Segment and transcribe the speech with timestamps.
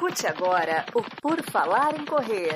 [0.00, 2.54] Escute agora o Por Falar em Correr.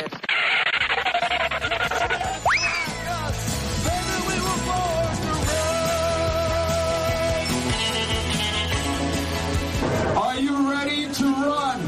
[10.17, 11.81] Are you ready to run?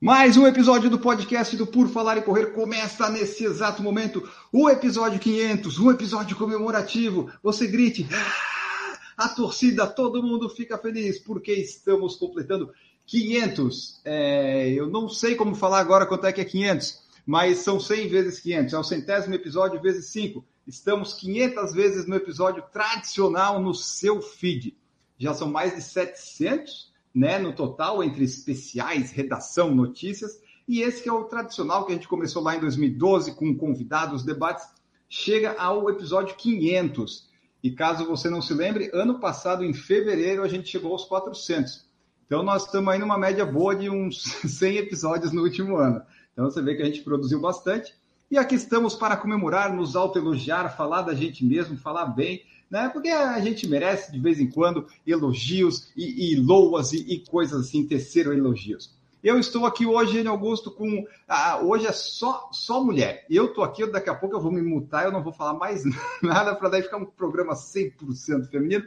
[0.00, 4.28] Mais um episódio do podcast do Por Falar e Correr começa nesse exato momento.
[4.52, 7.30] O episódio 500, um episódio comemorativo.
[7.40, 8.53] Você grite, "Ah!"
[9.16, 12.72] A torcida, todo mundo fica feliz porque estamos completando
[13.06, 14.00] 500.
[14.04, 18.08] É, eu não sei como falar agora quanto é que é 500, mas são 100
[18.08, 18.74] vezes 500.
[18.74, 20.44] É o centésimo episódio vezes 5.
[20.66, 24.76] Estamos 500 vezes no episódio tradicional no seu feed.
[25.18, 31.08] Já são mais de 700 né, no total, entre especiais, redação, notícias, e esse que
[31.08, 34.66] é o tradicional que a gente começou lá em 2012 com convidados, debates,
[35.08, 37.28] chega ao episódio 500.
[37.64, 41.86] E caso você não se lembre, ano passado, em fevereiro, a gente chegou aos 400.
[42.26, 46.02] Então nós estamos aí numa média boa de uns 100 episódios no último ano.
[46.34, 47.94] Então você vê que a gente produziu bastante.
[48.30, 52.90] E aqui estamos para comemorar, nos autoelogiar, falar da gente mesmo, falar bem, né?
[52.90, 57.66] Porque a gente merece de vez em quando elogios e, e loas e, e, coisas
[57.66, 58.93] assim, terceiro elogios.
[59.24, 61.06] Eu estou aqui hoje, em Augusto, com.
[61.26, 63.24] Ah, hoje é só, só mulher.
[63.30, 65.82] Eu estou aqui, daqui a pouco eu vou me mutar, eu não vou falar mais
[66.22, 68.84] nada para daí ficar um programa 100% feminino.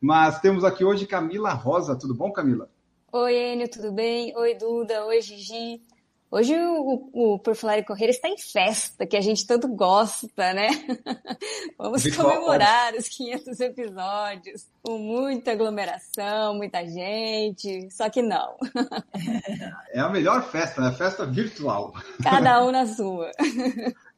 [0.00, 1.96] Mas temos aqui hoje Camila Rosa.
[1.96, 2.68] Tudo bom, Camila?
[3.12, 4.36] Oi, Enio, tudo bem?
[4.36, 5.06] Oi, Duda.
[5.06, 5.80] Oi, Gigi.
[6.28, 10.52] Hoje o, o, Por Falar e Correr está em festa, que a gente tanto gosta,
[10.52, 10.68] né?
[11.78, 18.56] Vamos comemorar os 500 episódios com muita aglomeração, muita gente, só que não.
[19.92, 20.92] É a melhor festa, né?
[20.92, 21.94] Festa virtual.
[22.22, 23.30] Cada um na sua.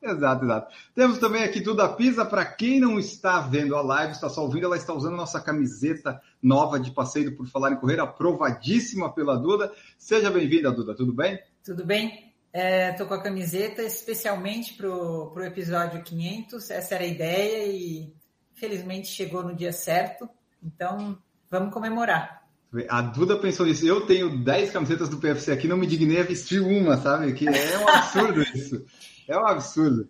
[0.03, 0.75] Exato, exato.
[0.95, 2.25] Temos também aqui Duda Pisa.
[2.25, 6.21] Para quem não está vendo a live, está só ouvindo, ela está usando nossa camiseta
[6.43, 9.73] nova de passeio por falar em correr, aprovadíssima pela Duda.
[9.97, 10.97] Seja bem-vinda, Duda.
[10.97, 11.39] Tudo bem?
[11.65, 12.29] Tudo bem?
[12.53, 16.71] Estou é, com a camiseta especialmente para o episódio 500.
[16.71, 18.13] Essa era a ideia e
[18.55, 20.29] felizmente chegou no dia certo.
[20.63, 21.19] Então,
[21.51, 22.43] vamos comemorar.
[22.89, 23.87] A Duda pensou nisso.
[23.87, 27.33] Eu tenho 10 camisetas do PFC aqui, não me dignei a vestir uma, sabe?
[27.33, 28.85] Que é um absurdo isso.
[29.27, 30.09] É um absurdo.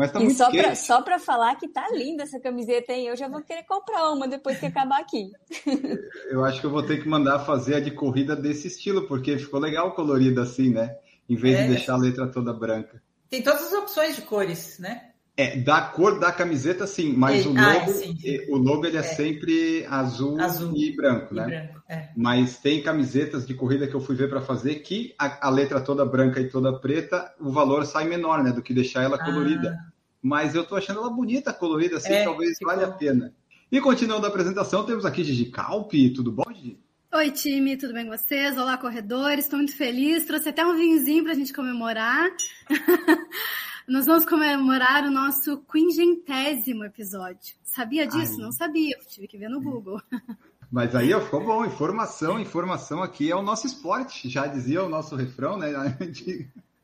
[0.00, 0.62] Mas tá e muito só quente.
[0.64, 3.06] pra, só para falar que tá linda essa camiseta, hein?
[3.06, 5.30] Eu já vou querer comprar uma depois que acabar aqui.
[6.30, 9.36] Eu acho que eu vou ter que mandar fazer a de corrida desse estilo, porque
[9.38, 10.96] ficou legal colorida assim, né?
[11.28, 11.62] Em vez É.
[11.64, 13.02] de deixar a letra toda branca.
[13.28, 15.02] Tem todas as opções de cores, né?
[15.36, 18.38] É, da cor da camiseta, sim, mas É, o ah, logo, sim, sim.
[18.50, 19.02] o logo ele é, É.
[19.04, 21.46] sempre azul, Azul e branco, E né?
[21.46, 21.82] branco.
[21.88, 22.08] É.
[22.16, 25.80] Mas tem camisetas de corrida que eu fui ver para fazer que a, a letra
[25.80, 28.52] toda branca e toda preta, o valor sai menor, né?
[28.52, 29.78] Do que deixar ela colorida.
[30.22, 32.74] Mas eu tô achando ela bonita, colorida, assim, É, talvez ficou.
[32.74, 33.34] valha a pena.
[33.72, 36.10] E continuando a apresentação, temos aqui Gigi Calpi.
[36.12, 36.78] Tudo bom, Gigi?
[37.12, 38.56] Oi, time, tudo bem com vocês?
[38.56, 40.24] Olá, corredores, estou muito feliz.
[40.24, 42.30] Trouxe até um vinhozinho para a gente comemorar.
[43.88, 47.56] Nós vamos comemorar o nosso quingentésimo episódio.
[47.64, 48.34] Sabia disso?
[48.36, 48.42] Ai.
[48.44, 50.00] Não sabia, tive que ver no Google.
[50.70, 51.64] Mas aí, ó, ficou bom.
[51.64, 55.68] Informação, informação aqui é o nosso esporte, já dizia o nosso refrão, né?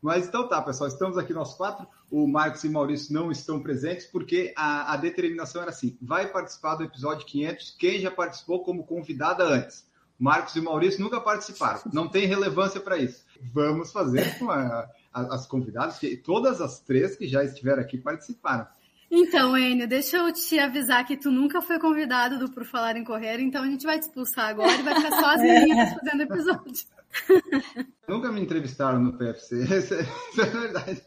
[0.07, 1.85] Mas então tá, pessoal, estamos aqui nós quatro.
[2.13, 6.29] O Marcos e o Maurício não estão presentes porque a, a determinação era assim: vai
[6.29, 9.85] participar do episódio 500 quem já participou como convidada antes.
[10.17, 13.25] Marcos e Maurício nunca participaram, não tem relevância para isso.
[13.53, 17.99] Vamos fazer com a- a- as convidadas, que todas as três que já estiveram aqui
[17.99, 18.65] participaram.
[19.11, 23.05] Então, Enio, deixa eu te avisar que tu nunca foi convidado do Por Falar em
[23.05, 26.23] Correr, então a gente vai te expulsar agora e vai ficar só as meninas fazendo
[26.23, 26.87] episódio.
[28.09, 31.03] Nunca me entrevistaram no PFC, isso é, isso é verdade.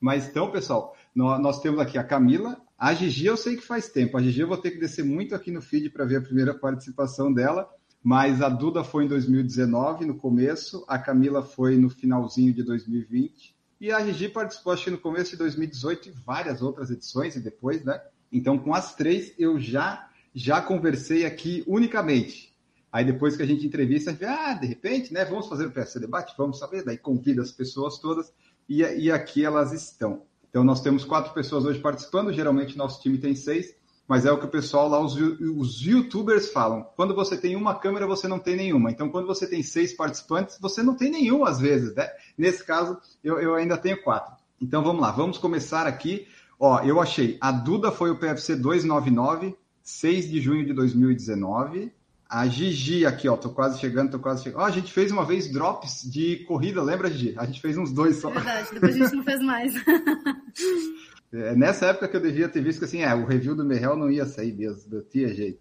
[0.00, 3.88] Mas então, pessoal, nó- nós, temos aqui a Camila, a Gigi eu sei que faz
[3.88, 6.22] tempo, a Gigi eu vou ter que descer muito aqui no feed para ver a
[6.22, 7.68] primeira participação dela,
[8.02, 13.53] mas a Duda foi em 2019, no começo, a Camila foi no finalzinho de 2020,
[13.84, 17.40] e a Gigi participou acho que no começo de 2018 e várias outras edições e
[17.40, 18.00] depois, né?
[18.32, 22.54] Então, com as três, eu já, já conversei aqui unicamente.
[22.90, 25.70] Aí depois que a gente entrevista, a gente ah, de repente, né, vamos fazer o
[25.70, 28.32] PSC Debate, vamos saber, daí convida as pessoas todas
[28.66, 30.22] e, e aqui elas estão.
[30.48, 33.76] Então nós temos quatro pessoas hoje participando, geralmente nosso time tem seis,
[34.06, 36.86] mas é o que o pessoal lá, os, os youtubers falam.
[36.94, 38.90] Quando você tem uma câmera, você não tem nenhuma.
[38.90, 42.08] Então quando você tem seis participantes, você não tem nenhum às vezes, né?
[42.36, 44.34] Nesse caso, eu, eu ainda tenho quatro.
[44.60, 46.26] Então vamos lá, vamos começar aqui.
[46.58, 51.92] Ó, eu achei, a Duda foi o PFC 299, 6 de junho de 2019.
[52.28, 54.62] A Gigi aqui, ó, tô quase chegando, tô quase chegando.
[54.62, 57.34] Ó, a gente fez uma vez drops de corrida, lembra, Gigi?
[57.36, 58.30] A gente fez uns dois só.
[58.30, 59.74] Verdade, depois a gente não fez mais.
[61.34, 63.96] É nessa época que eu devia ter visto que assim, é, o review do Merrell
[63.96, 65.60] não ia sair mesmo, não tinha jeito.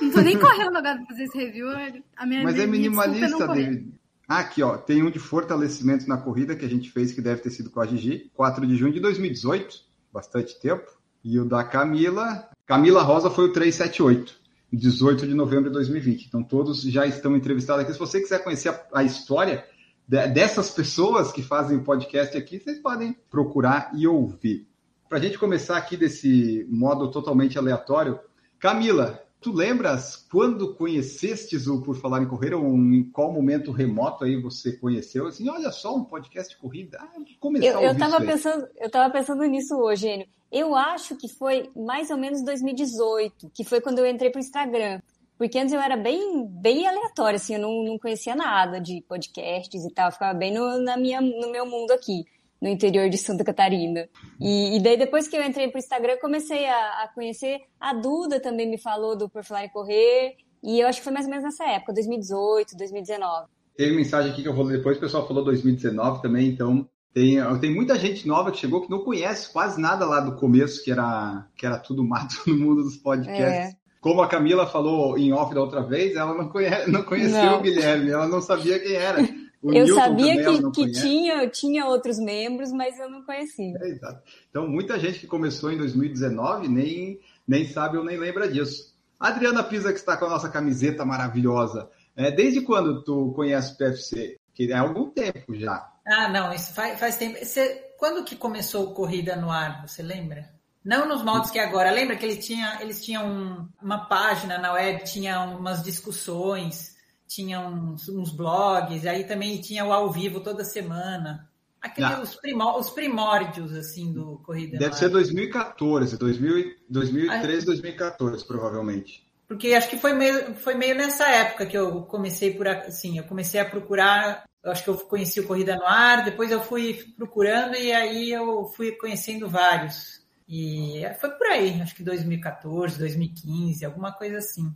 [0.00, 1.68] Não tô nem correndo agora pra fazer esse review.
[2.16, 3.92] A minha, Mas é minimalista, David.
[4.28, 7.42] Ah, aqui, ó, tem um de fortalecimento na corrida que a gente fez, que deve
[7.42, 9.80] ter sido com a Gigi, 4 de junho de 2018,
[10.12, 10.90] bastante tempo.
[11.24, 14.34] E o da Camila, Camila Rosa foi o 378,
[14.72, 16.26] 18 de novembro de 2020.
[16.26, 17.92] Então todos já estão entrevistados aqui.
[17.92, 19.66] Se você quiser conhecer a, a história
[20.08, 24.71] dessas pessoas que fazem o podcast aqui, vocês podem procurar e ouvir.
[25.12, 28.18] Para a gente começar aqui desse modo totalmente aleatório,
[28.58, 34.24] Camila, Tu lembras quando conhecestes o Por Falar em Correr, ou em qual momento remoto
[34.24, 35.26] aí você conheceu?
[35.26, 36.96] Assim, olha só, um podcast de corrida.
[36.98, 40.26] Ah, começar eu, eu tava pensando, eu tava pensando nisso hoje, Enio.
[40.50, 44.98] Eu acho que foi mais ou menos 2018, que foi quando eu entrei pro Instagram.
[45.36, 49.84] Porque antes eu era bem, bem aleatória, assim, eu não, não conhecia nada de podcasts
[49.84, 52.24] e tal, ficava bem no, na minha, no meu mundo aqui
[52.62, 54.08] no interior de Santa Catarina.
[54.40, 57.58] E, e daí depois que eu entrei pro Instagram, comecei a, a, conhecer.
[57.80, 60.36] A Duda também me falou do Por Falar em Correr.
[60.62, 63.48] E eu acho que foi mais ou menos nessa época, 2018, 2019.
[63.76, 67.74] Teve mensagem aqui que eu vou depois, o pessoal falou 2019 também, então tem, tem
[67.74, 71.48] muita gente nova que chegou que não conhece quase nada lá do começo, que era,
[71.56, 73.74] que era tudo mato no mundo dos podcasts.
[73.74, 73.82] É.
[74.00, 77.58] Como a Camila falou em off da outra vez, ela não, conhece, não conheceu não.
[77.58, 79.18] o Guilherme, ela não sabia quem era.
[79.62, 83.78] O eu Newton sabia que, que tinha, tinha outros membros, mas eu não conhecia.
[83.80, 84.20] É, exato.
[84.50, 88.92] Então, muita gente que começou em 2019 nem, nem sabe ou nem lembra disso.
[89.20, 91.88] A Adriana Pisa, que está com a nossa camiseta maravilhosa.
[92.16, 94.36] É, desde quando tu conhece o PFC?
[94.52, 95.88] Que é algum tempo já.
[96.04, 97.38] Ah, não, isso faz, faz tempo.
[97.38, 100.50] Você, quando que começou Corrida no Ar, você lembra?
[100.84, 101.92] Não nos moldes que é agora.
[101.92, 106.91] Lembra que ele tinha, eles tinham uma página na web, tinha umas discussões
[107.34, 111.48] tinha uns, uns, blogs, aí também tinha o ao vivo toda semana.
[111.80, 119.26] Aquele, os, primó os, primórdios, assim, do Corrida Deve ser 2014, 2000, 2013, 2014, provavelmente.
[119.48, 123.24] Porque acho que foi meio, foi meio nessa época que eu comecei por, assim, eu
[123.24, 127.74] comecei a procurar, acho que eu conheci o Corrida no Ar, depois eu fui procurando
[127.74, 130.22] e aí eu fui conhecendo vários.
[130.48, 134.72] E foi por aí, acho que 2014, 2015, alguma coisa assim.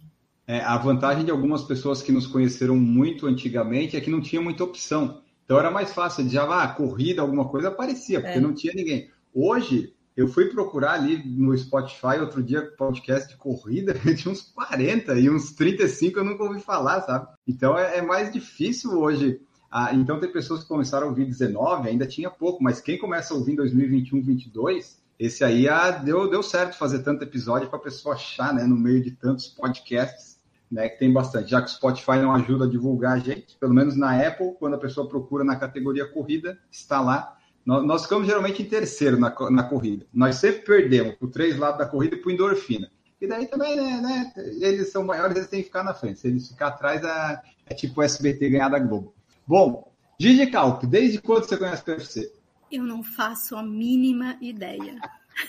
[0.48, 4.40] É, a vantagem de algumas pessoas que nos conheceram muito antigamente é que não tinha
[4.40, 5.20] muita opção.
[5.44, 8.40] Então era mais fácil, de já ah, corrida, alguma coisa aparecia, porque é.
[8.40, 9.10] não tinha ninguém.
[9.34, 15.14] Hoje, eu fui procurar ali no Spotify outro dia podcast de corrida, tinha uns 40
[15.18, 17.28] e uns 35 eu nunca ouvi falar, sabe?
[17.46, 19.40] Então é, é mais difícil hoje.
[19.70, 23.34] Ah, então tem pessoas que começaram a ouvir 19, ainda tinha pouco, mas quem começa
[23.34, 27.78] a ouvir em 2021, 22, esse aí ah, deu, deu certo fazer tanto episódio para
[27.78, 30.35] a pessoa achar, né, no meio de tantos podcasts
[30.70, 33.74] né, que tem bastante, já que o Spotify não ajuda a divulgar a gente, pelo
[33.74, 37.36] menos na Apple, quando a pessoa procura na categoria corrida, está lá.
[37.64, 40.06] Nós, nós ficamos geralmente em terceiro na, na corrida.
[40.12, 42.90] Nós sempre perdemos por três lados da corrida e por endorfina.
[43.20, 46.20] E daí também, né, né, eles são maiores, eles têm que ficar na frente.
[46.20, 49.14] Se eles ficar atrás, é, é tipo o SBT ganhar da Globo.
[49.46, 52.32] Bom, Gigi Calp, desde quando você conhece o PFC?
[52.70, 54.98] Eu não faço a mínima ideia.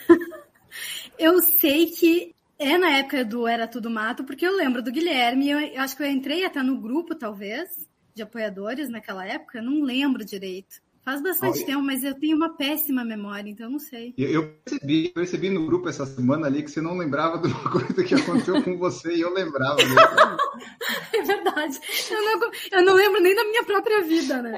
[1.18, 5.50] eu sei que é na época do Era Tudo Mato, porque eu lembro do Guilherme,
[5.50, 7.70] eu, eu acho que eu entrei até no grupo, talvez,
[8.16, 10.76] de apoiadores naquela época, não lembro direito.
[11.06, 14.14] Faz bastante tempo, mas eu tenho uma péssima memória, então não sei.
[14.18, 17.48] Eu, eu percebi, eu percebi no grupo essa semana ali que você não lembrava de
[17.48, 19.78] uma coisa que aconteceu com você e eu lembrava.
[21.14, 21.80] é verdade.
[22.12, 24.58] Eu não, eu não lembro nem da minha própria vida, né?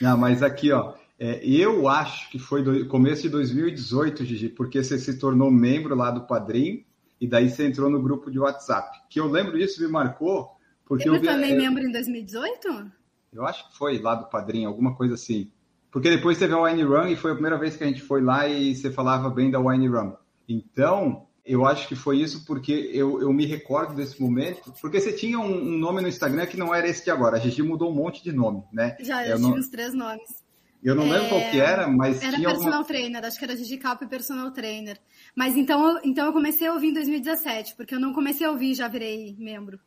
[0.00, 4.82] Não, mas aqui, ó, é, eu acho que foi do, começo de 2018, Gigi, porque
[4.82, 6.82] você se tornou membro lá do Padrim
[7.22, 9.00] e daí você entrou no grupo de WhatsApp.
[9.08, 10.50] Que eu lembro disso, me marcou.
[10.84, 12.90] Porque eu, eu também membro em 2018?
[13.32, 15.48] Eu acho que foi lá do Padrinho, alguma coisa assim.
[15.88, 18.20] Porque depois teve a Wine Run e foi a primeira vez que a gente foi
[18.20, 20.14] lá e você falava bem da Wine Run.
[20.48, 24.74] Então, eu acho que foi isso porque eu, eu me recordo desse momento.
[24.80, 27.36] Porque você tinha um, um nome no Instagram que não era esse de agora.
[27.36, 28.96] A Gigi mudou um monte de nome, né?
[28.98, 30.41] Já, eu, eu tive os três nomes.
[30.82, 31.10] Eu não é...
[31.10, 32.84] lembro qual que era, mas era personal alguma...
[32.84, 34.98] trainer, acho que era Gigi Calp personal trainer.
[35.34, 38.50] Mas então, eu, então eu comecei a ouvir em 2017, porque eu não comecei a
[38.50, 39.78] ouvir e já virei membro.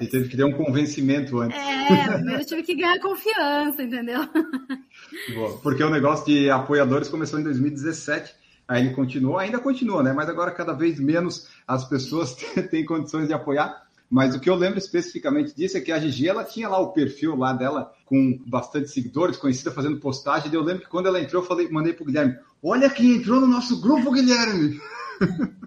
[0.00, 1.58] E teve que ter um convencimento antes.
[1.58, 4.20] É, primeiro eu tive que ganhar confiança, entendeu?
[5.34, 8.34] Boa, porque o negócio de apoiadores começou em 2017,
[8.68, 10.12] aí ele continuou, ainda continua, né?
[10.12, 12.36] Mas agora cada vez menos as pessoas
[12.70, 13.83] têm condições de apoiar.
[14.10, 16.92] Mas o que eu lembro especificamente disso é que a Gigi, ela tinha lá o
[16.92, 20.50] perfil lá dela com bastante seguidores, conhecida fazendo postagem.
[20.50, 23.40] E eu lembro que quando ela entrou, eu falei, mandei pro Guilherme, olha quem entrou
[23.40, 24.78] no nosso grupo, Guilherme!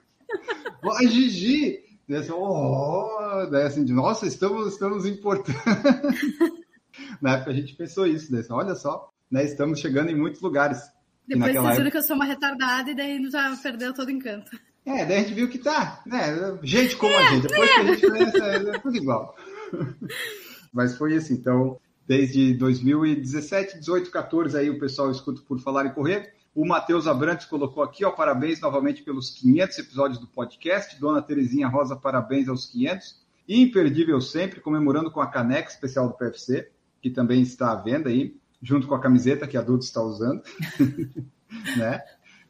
[0.83, 1.83] a Gigi!
[2.07, 5.59] Daí assim, oh, daí assim, nossa, estamos, estamos importando.
[7.21, 10.41] Na época a gente pensou isso, daí assim, olha só, né, estamos chegando em muitos
[10.41, 10.79] lugares.
[11.27, 14.49] Depois vocês viram que eu sou uma retardada e daí já perdeu todo o encanto.
[14.87, 16.57] É, daí a gente viu que tá, né?
[16.63, 17.47] Gente como é, a gente.
[17.47, 17.75] Depois né?
[17.75, 19.35] que a gente conhece, é tudo igual.
[20.71, 21.77] Mas foi isso, então,
[22.07, 26.33] desde 2017, 18, 14, aí o pessoal escuta por falar e correr.
[26.55, 30.97] O Matheus Abrantes colocou aqui, ó, parabéns novamente pelos 500 episódios do podcast.
[31.01, 33.21] Dona Terezinha Rosa, parabéns aos 500.
[33.49, 38.37] Imperdível sempre, comemorando com a caneca especial do PFC, que também está à venda aí,
[38.61, 40.41] junto com a camiseta que a Duda está usando.
[41.77, 42.01] né?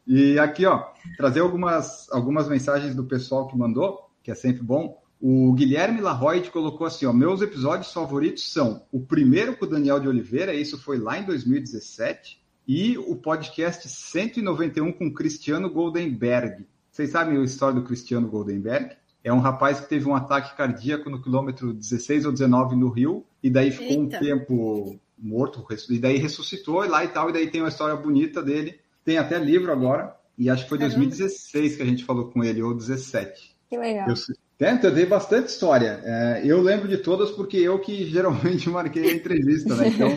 [0.08, 0.86] E aqui, ó,
[1.18, 5.02] trazer algumas, algumas mensagens do pessoal que mandou, que é sempre bom.
[5.20, 10.00] O Guilherme Larroide colocou assim: ó, meus episódios favoritos são o primeiro com o Daniel
[10.00, 16.66] de Oliveira, isso foi lá em 2017, e o podcast 191 com Cristiano Goldenberg.
[16.90, 18.96] Vocês sabem a história do Cristiano Goldenberg?
[19.24, 23.26] É um rapaz que teve um ataque cardíaco no quilômetro 16 ou 19 no Rio,
[23.44, 24.18] e daí ficou Eita.
[24.18, 27.96] um tempo morto, e daí ressuscitou e lá e tal, e daí tem uma história
[27.96, 28.80] bonita dele.
[29.08, 32.62] Tem até livro agora, e acho que foi 2016 que a gente falou com ele,
[32.62, 33.56] ou 17.
[33.70, 34.10] Que legal.
[34.10, 34.16] Eu,
[34.58, 36.02] Tenta, eu dei bastante história.
[36.04, 39.88] É, eu lembro de todas porque eu que geralmente marquei a entrevista, né?
[39.88, 40.10] Então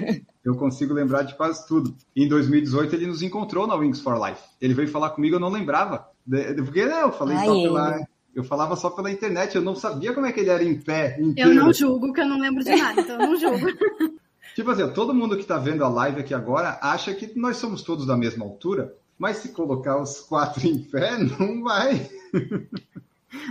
[0.44, 1.94] eu consigo lembrar de quase tudo.
[2.16, 4.42] Em 2018 ele nos encontrou na Wings for Life.
[4.61, 6.09] Ele veio falar comigo, eu não lembrava.
[6.56, 8.06] Porque né, eu falei Ai, só pela.
[8.35, 11.16] Eu falava só pela internet, eu não sabia como é que ele era em pé.
[11.20, 11.50] Inteiro.
[11.50, 13.66] Eu não julgo, que eu não lembro de nada, então eu não julgo.
[14.54, 17.83] tipo assim, todo mundo que está vendo a live aqui agora acha que nós somos
[17.83, 22.09] todos da mesma altura, mas se colocar os quatro em pé, não vai.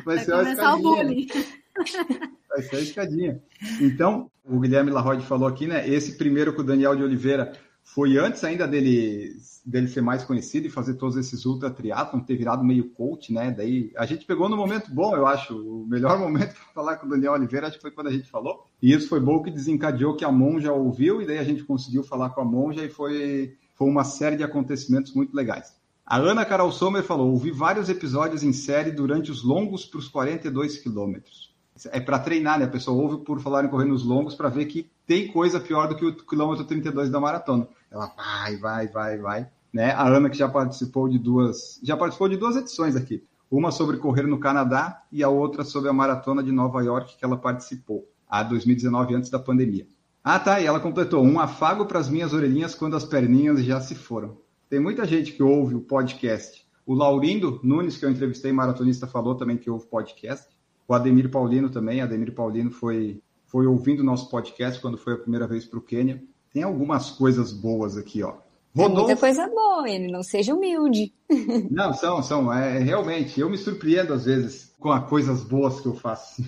[0.04, 1.28] Vai, vai ser o bullying.
[2.50, 3.42] Vai ser a escadinha.
[3.80, 5.88] Então, o Guilherme Larroide falou aqui, né?
[5.88, 10.68] Esse primeiro com o Daniel de Oliveira foi antes ainda dele, dele ser mais conhecido
[10.68, 13.52] e fazer todos esses ultra triatlon, ter virado meio coach, né?
[13.52, 15.56] Daí a gente pegou no momento bom, eu acho.
[15.56, 18.30] O melhor momento para falar com o Daniel Oliveira acho que foi quando a gente
[18.30, 18.64] falou.
[18.82, 22.04] E isso foi bom que desencadeou que a Monja ouviu e daí a gente conseguiu
[22.04, 25.74] falar com a Monja e foi, foi uma série de acontecimentos muito legais.
[26.06, 30.08] A Ana Carol Sommer falou: ouvi vários episódios em série durante os longos para os
[30.08, 31.54] 42 quilômetros.
[31.92, 32.66] É para treinar, né?
[32.66, 35.88] A pessoa ouve por falar em correr nos longos para ver que tem coisa pior
[35.88, 37.68] do que o quilômetro 32 da maratona.
[37.90, 39.50] Ela vai, vai, vai, vai.
[39.74, 39.90] Né?
[39.90, 43.24] A Ana que já participou de duas, já participou de duas edições aqui.
[43.50, 47.26] Uma sobre correr no Canadá e a outra sobre a maratona de Nova York que
[47.26, 49.88] ela participou, a 2019 antes da pandemia.
[50.24, 50.62] Ah, tá.
[50.62, 54.38] E ela completou um afago para as minhas orelhinhas quando as perninhas já se foram.
[54.70, 56.64] Tem muita gente que ouve o podcast.
[56.86, 60.48] O Laurindo Nunes, que eu entrevistei, maratonista, falou também que ouve podcast.
[60.88, 62.00] O Ademir Paulino também.
[62.00, 65.82] Ademir Paulino foi, foi ouvindo o nosso podcast quando foi a primeira vez para o
[65.82, 66.24] Quênia.
[66.54, 68.36] Tem algumas coisas boas aqui, ó.
[68.76, 68.96] Rodolfo...
[68.96, 71.12] Tem muita coisa boa, ele não seja humilde.
[71.72, 72.54] Não, são, são.
[72.54, 76.44] É, realmente, eu me surpreendo às vezes com as coisas boas que eu faço.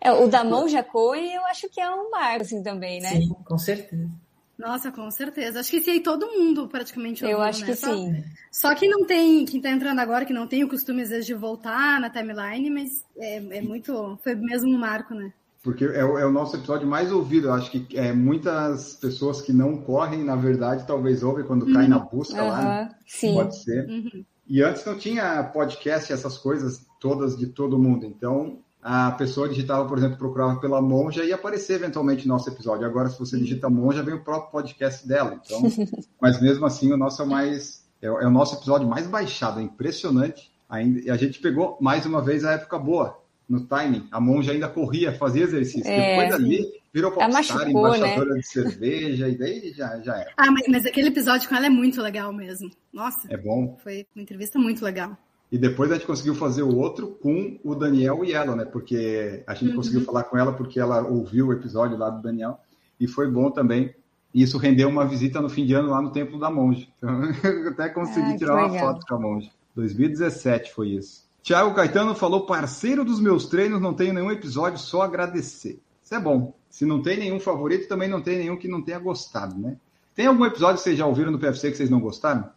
[0.00, 3.16] É, o da mão Jacoi, eu acho que é um marco, assim, também, né?
[3.16, 4.10] Sim, com certeza.
[4.58, 5.60] Nossa, com certeza.
[5.60, 7.66] Acho que aí todo mundo praticamente ouviu, Eu acho né?
[7.66, 8.24] que só, sim.
[8.50, 11.26] Só que não tem, quem tá entrando agora, que não tem o costume às vezes
[11.26, 15.32] de voltar na timeline, mas é, é muito, foi mesmo um marco, né?
[15.62, 17.48] Porque é o, é o, nosso episódio mais ouvido.
[17.48, 21.72] Eu acho que é, muitas pessoas que não correm, na verdade, talvez ouvem quando uhum.
[21.72, 22.48] caem na busca uhum.
[22.48, 22.62] lá.
[22.62, 22.94] Né?
[23.06, 23.34] Sim.
[23.34, 23.88] Pode ser.
[23.88, 24.24] Uhum.
[24.48, 28.04] E antes não tinha podcast, essas coisas todas de todo mundo.
[28.04, 32.84] Então, a pessoa digitava, por exemplo, procurava pela Monja e aparecer eventualmente nosso episódio.
[32.84, 35.40] Agora, se você digita Monja, vem o próprio podcast dela.
[35.44, 35.62] Então,
[36.20, 39.60] mas mesmo assim, o nosso é o mais é, é o nosso episódio mais baixado,
[39.60, 40.50] é impressionante.
[40.68, 43.21] Ainda, e a gente pegou mais uma vez a época boa
[43.52, 44.08] no timing.
[44.10, 45.86] A Monja ainda corria, fazia exercício.
[45.86, 48.40] É, Depois ali virou popstar, embaixadora né?
[48.40, 50.32] de cerveja e daí já, já era.
[50.38, 52.70] Ah, mas, mas aquele episódio com ela é muito legal mesmo.
[52.90, 53.28] Nossa.
[53.30, 53.78] É bom.
[53.82, 55.16] Foi uma entrevista muito legal.
[55.50, 58.64] E depois a gente conseguiu fazer o outro com o Daniel e ela, né?
[58.64, 59.76] Porque a gente uhum.
[59.76, 62.58] conseguiu falar com ela porque ela ouviu o episódio lá do Daniel
[62.98, 63.94] e foi bom também.
[64.32, 66.90] E isso rendeu uma visita no fim de ano lá no Templo da Monge.
[66.96, 69.52] Então, eu até consegui ah, tirar uma foto com a Monge.
[69.76, 71.30] 2017 foi isso.
[71.42, 75.80] Tiago Caetano falou: parceiro dos meus treinos, não tenho nenhum episódio, só agradecer.
[76.02, 76.54] Isso é bom.
[76.70, 79.76] Se não tem nenhum favorito, também não tem nenhum que não tenha gostado, né?
[80.14, 82.48] Tem algum episódio que vocês já ouviram no PFC que vocês não gostaram?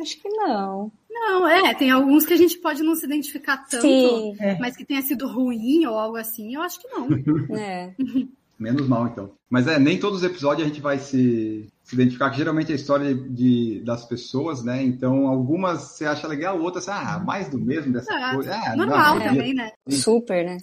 [0.00, 0.90] Acho que não.
[1.10, 4.34] Não, é, tem alguns que a gente pode não se identificar tanto, Sim.
[4.38, 4.58] É.
[4.58, 7.08] mas que tenha sido ruim ou algo assim, eu acho que não.
[7.58, 7.92] É.
[8.58, 9.32] Menos mal, então.
[9.48, 12.72] Mas é, nem todos os episódios a gente vai se, se identificar, que geralmente é
[12.72, 14.80] a história de, de, das pessoas, né?
[14.80, 18.54] Então, algumas você acha legal, outras, ah, mais do mesmo dessa é, coisa.
[18.54, 19.72] Ah, normal não, também, né?
[19.88, 20.58] Super, né?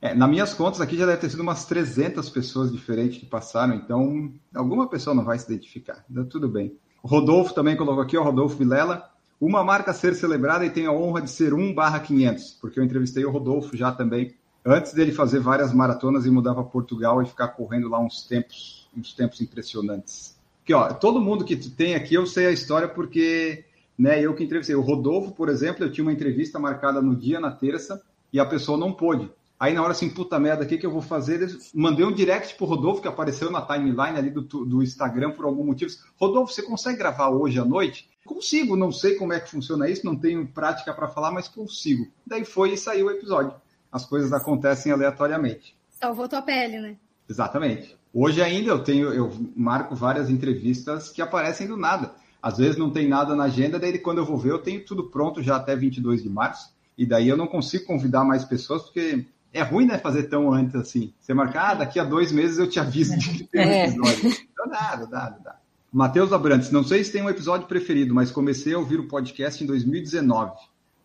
[0.00, 3.74] É, nas minhas contas aqui já deve ter sido umas 300 pessoas diferentes que passaram,
[3.74, 6.04] então alguma pessoa não vai se identificar.
[6.10, 6.76] Então, tudo bem.
[7.02, 9.10] O Rodolfo também colocou aqui, o Rodolfo Vilela.
[9.40, 12.78] Uma marca a ser celebrada e tem a honra de ser 1 barra 500, porque
[12.78, 14.34] eu entrevistei o Rodolfo já também,
[14.66, 18.90] antes dele fazer várias maratonas e mudar para Portugal e ficar correndo lá uns tempos,
[18.94, 20.37] uns tempos impressionantes.
[20.68, 23.64] Que ó, todo mundo que tem aqui eu sei a história porque
[23.98, 24.20] né?
[24.20, 24.76] Eu que entrevistei.
[24.76, 28.44] O Rodolfo, por exemplo, eu tinha uma entrevista marcada no dia, na terça, e a
[28.44, 29.30] pessoa não pôde.
[29.58, 31.40] Aí na hora assim, puta merda, o que, que eu vou fazer?
[31.40, 35.46] Eu mandei um direct pro Rodolfo, que apareceu na timeline ali do, do Instagram por
[35.46, 35.90] algum motivo.
[36.16, 38.08] Rodolfo, você consegue gravar hoje à noite?
[38.24, 42.06] Consigo, não sei como é que funciona isso, não tenho prática para falar, mas consigo.
[42.24, 43.54] Daí foi e saiu o episódio.
[43.90, 45.74] As coisas acontecem aleatoriamente.
[45.88, 46.96] Salvou tua pele, né?
[47.28, 47.96] Exatamente.
[48.20, 52.12] Hoje ainda eu tenho, eu marco várias entrevistas que aparecem do nada.
[52.42, 55.04] Às vezes não tem nada na agenda, daí quando eu vou ver, eu tenho tudo
[55.04, 56.74] pronto já até 22 de março.
[56.96, 60.74] E daí eu não consigo convidar mais pessoas, porque é ruim, né, fazer tão antes
[60.74, 61.14] assim.
[61.20, 63.84] Você marcar, ah, daqui a dois meses eu te aviso de que tem um é.
[63.86, 64.48] episódio.
[64.68, 65.56] Dá, não dá, não dá.
[65.92, 69.62] Matheus Abrantes, não sei se tem um episódio preferido, mas comecei a ouvir o podcast
[69.62, 70.54] em 2019,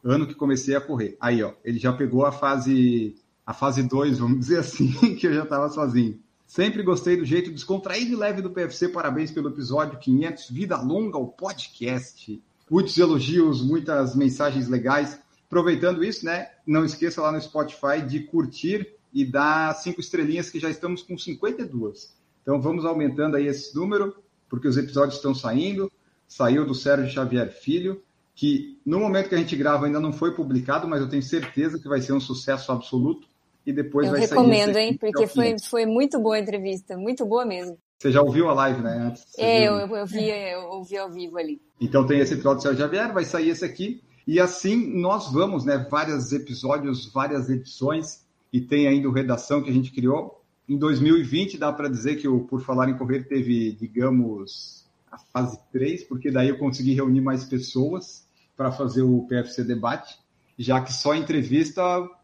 [0.04, 1.16] ano que comecei a correr.
[1.22, 3.16] Aí, ó, ele já pegou a fase
[3.46, 6.18] a fase 2, vamos dizer assim, que eu já estava sozinho.
[6.54, 8.88] Sempre gostei do jeito descontraído e leve do PFC.
[8.88, 10.52] Parabéns pelo episódio 500.
[10.52, 12.40] Vida longa ao podcast.
[12.70, 15.20] Muitos elogios, muitas mensagens legais.
[15.48, 16.52] Aproveitando isso, né?
[16.64, 21.18] Não esqueça lá no Spotify de curtir e dar cinco estrelinhas, que já estamos com
[21.18, 22.16] 52.
[22.44, 24.16] Então vamos aumentando aí esse número,
[24.48, 25.92] porque os episódios estão saindo.
[26.28, 28.04] Saiu do Sérgio Xavier Filho,
[28.36, 31.80] que no momento que a gente grava ainda não foi publicado, mas eu tenho certeza
[31.80, 33.33] que vai ser um sucesso absoluto
[33.66, 34.38] e depois eu vai sair.
[34.38, 34.98] Eu recomendo, hein?
[34.98, 37.78] Porque foi, foi muito boa a entrevista, muito boa mesmo.
[38.00, 39.14] Você já ouviu a live, né?
[39.38, 41.62] É, eu, eu, vi, eu ouvi ao vivo ali.
[41.80, 44.02] Então tem esse episódio do Sérgio Xavier, vai sair esse aqui.
[44.28, 45.88] E assim nós vamos, né?
[45.90, 50.42] Vários episódios, várias edições, e tem ainda o Redação que a gente criou.
[50.68, 55.58] Em 2020, dá para dizer que o Por Falar em Correr teve, digamos, a fase
[55.72, 60.18] 3, porque daí eu consegui reunir mais pessoas para fazer o PFC Debate,
[60.58, 61.82] já que só entrevista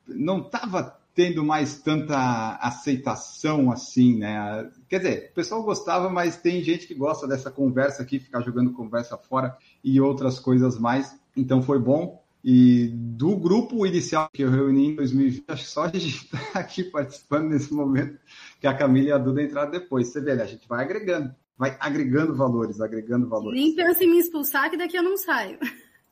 [0.08, 4.72] não estava tendo mais tanta aceitação assim, né?
[4.88, 8.72] Quer dizer, o pessoal gostava, mas tem gente que gosta dessa conversa aqui, ficar jogando
[8.72, 11.20] conversa fora e outras coisas mais.
[11.36, 12.24] Então foi bom.
[12.42, 16.40] E do grupo inicial que eu reuni em 2020, acho que só a gente está
[16.58, 18.18] aqui participando nesse momento,
[18.62, 20.08] que a Camila e a Duda entraram depois.
[20.08, 20.44] Você vê, né?
[20.44, 23.60] a gente vai agregando, vai agregando valores, agregando valores.
[23.60, 25.60] Nem pensa em me expulsar, que daqui eu não saio.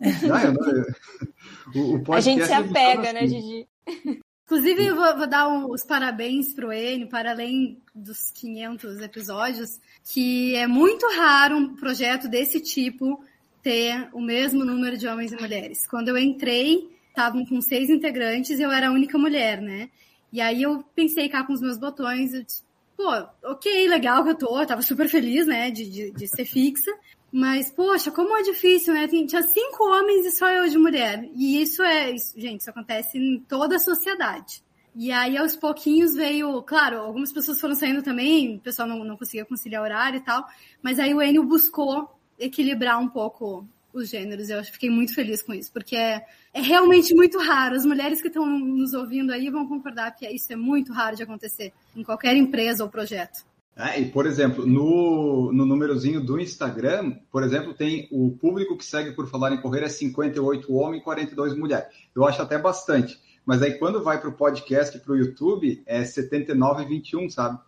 [0.01, 0.85] Não, eu não, eu,
[1.95, 3.39] o, o a gente se apega, né, assim.
[3.39, 3.67] Gigi?
[4.47, 9.01] Inclusive, eu vou, vou dar um, os parabéns para o Enio, para além dos 500
[9.01, 13.21] episódios, que é muito raro um projeto desse tipo
[13.61, 15.85] ter o mesmo número de homens e mulheres.
[15.85, 19.89] Quando eu entrei, estavam com seis integrantes e eu era a única mulher, né?
[20.31, 22.63] E aí eu pensei cá com os meus botões, eu disse,
[22.95, 23.11] pô,
[23.43, 26.91] ok, legal que eu tô, eu tava super feliz, né, de, de, de ser fixa,
[27.31, 29.07] mas, poxa, como é difícil, né?
[29.07, 31.29] Tinha cinco homens e só eu de mulher.
[31.35, 34.63] E isso é, isso, gente, isso acontece em toda a sociedade.
[34.95, 39.15] E aí, aos pouquinhos, veio, claro, algumas pessoas foram saindo também, o pessoal não, não
[39.15, 40.43] conseguia conciliar horário e tal,
[40.81, 42.09] mas aí o Enio buscou
[42.39, 44.49] equilibrar um pouco os gêneros.
[44.49, 47.75] Eu fiquei muito feliz com isso, porque é, é realmente muito raro.
[47.75, 51.23] As mulheres que estão nos ouvindo aí vão concordar que isso é muito raro de
[51.23, 53.45] acontecer em qualquer empresa ou projeto.
[53.77, 58.83] É, e, por exemplo, no, no númerozinho do Instagram, por exemplo, tem o público que
[58.83, 61.87] segue por falar em correr é 58 homem e 42 mulher.
[62.15, 63.21] Eu acho até bastante.
[63.45, 67.59] Mas aí quando vai para o podcast, para o YouTube, é 79 e 21, sabe?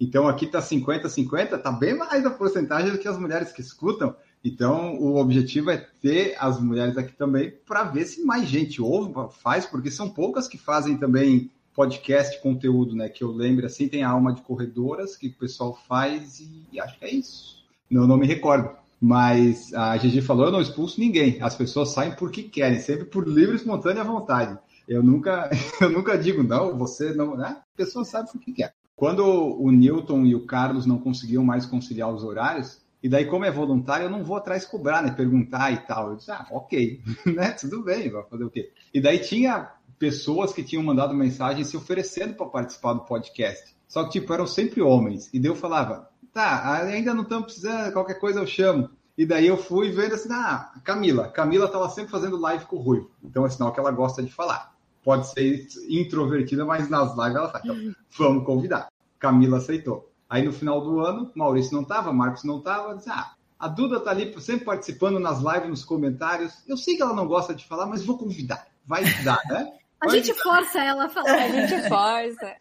[0.00, 4.16] Então aqui tá 50-50, tá bem mais a porcentagem do que as mulheres que escutam.
[4.42, 9.12] Então o objetivo é ter as mulheres aqui também para ver se mais gente ouve,
[9.42, 13.08] faz, porque são poucas que fazem também podcast conteúdo, né?
[13.08, 16.80] Que eu lembro assim, tem a alma de corredoras que o pessoal faz e, e
[16.80, 17.64] acho que é isso.
[17.88, 18.68] Não, não me recordo.
[19.00, 21.40] Mas a Gigi falou, eu não expulso ninguém.
[21.40, 24.58] As pessoas saem porque querem, sempre por livre espontânea vontade.
[24.88, 25.48] Eu nunca,
[25.80, 27.58] eu nunca digo, não, você não, né?
[27.60, 28.74] A pessoa sabe por que quer.
[28.96, 33.44] Quando o Newton e o Carlos não conseguiam mais conciliar os horários, e daí, como
[33.44, 35.12] é voluntário, eu não vou atrás cobrar, né?
[35.12, 36.10] Perguntar e tal.
[36.10, 37.52] Eu disse, ah, ok, né?
[37.52, 38.72] Tudo bem, vai fazer o quê?
[38.92, 43.76] E daí tinha pessoas que tinham mandado mensagem se oferecendo para participar do podcast.
[43.86, 45.28] Só que, tipo, eram sempre homens.
[45.32, 48.90] E daí eu falava, tá, ainda não estamos precisando, qualquer coisa eu chamo.
[49.16, 51.28] E daí eu fui vendo assim, ah, Camila.
[51.28, 53.06] Camila estava sempre fazendo live com o Rui.
[53.24, 54.72] Então é sinal que ela gosta de falar.
[55.02, 58.88] Pode ser introvertida, mas nas lives ela fala, então, vamos convidar.
[59.18, 60.12] Camila aceitou.
[60.28, 63.98] Aí no final do ano, Maurício não estava, Marcos não estava, disse, ah, a Duda
[63.98, 66.62] tá ali sempre participando nas lives, nos comentários.
[66.68, 68.68] Eu sei que ela não gosta de falar, mas vou convidar.
[68.86, 69.72] Vai dar, né?
[70.00, 71.34] A gente força ela a falar.
[71.34, 72.56] A gente força.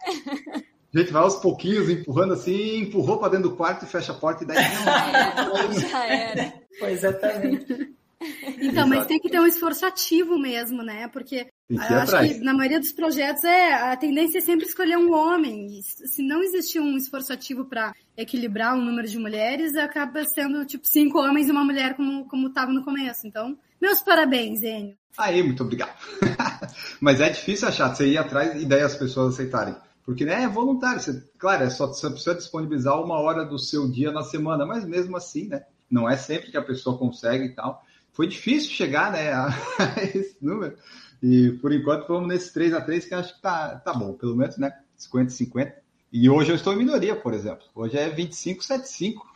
[0.93, 4.15] A gente vai aos pouquinhos empurrando assim, empurrou para dentro do quarto e fecha a
[4.15, 4.57] porta e daí.
[5.89, 6.53] Já era.
[6.79, 7.95] Foi exatamente.
[8.59, 11.07] Então, mas tem que ter um esforço ativo mesmo, né?
[11.09, 11.47] Porque
[11.77, 12.33] acho atrás.
[12.33, 15.79] que na maioria dos projetos é a tendência é sempre escolher um homem.
[15.79, 20.65] E se não existir um esforço ativo para equilibrar o número de mulheres, acaba sendo
[20.65, 23.27] tipo cinco homens e uma mulher como como estava no começo.
[23.27, 24.95] Então Meus parabéns, Enio.
[25.17, 25.95] Aí, muito obrigado.
[27.01, 29.75] Mas é difícil achar, você ir atrás e daí as pessoas aceitarem.
[30.05, 31.01] Porque né, é voluntário.
[31.01, 34.85] Você, claro, é só você precisa disponibilizar uma hora do seu dia na semana, mas
[34.85, 35.63] mesmo assim, né?
[35.89, 37.83] Não é sempre que a pessoa consegue e tal.
[38.13, 39.49] Foi difícil chegar né, a
[40.15, 40.77] esse número.
[41.21, 44.35] E por enquanto vamos nesse 3 a 3 que acho que tá, tá bom, pelo
[44.35, 44.71] menos, né?
[44.95, 45.75] 50 50.
[46.11, 47.65] E hoje eu estou em minoria, por exemplo.
[47.75, 49.27] Hoje é 2575.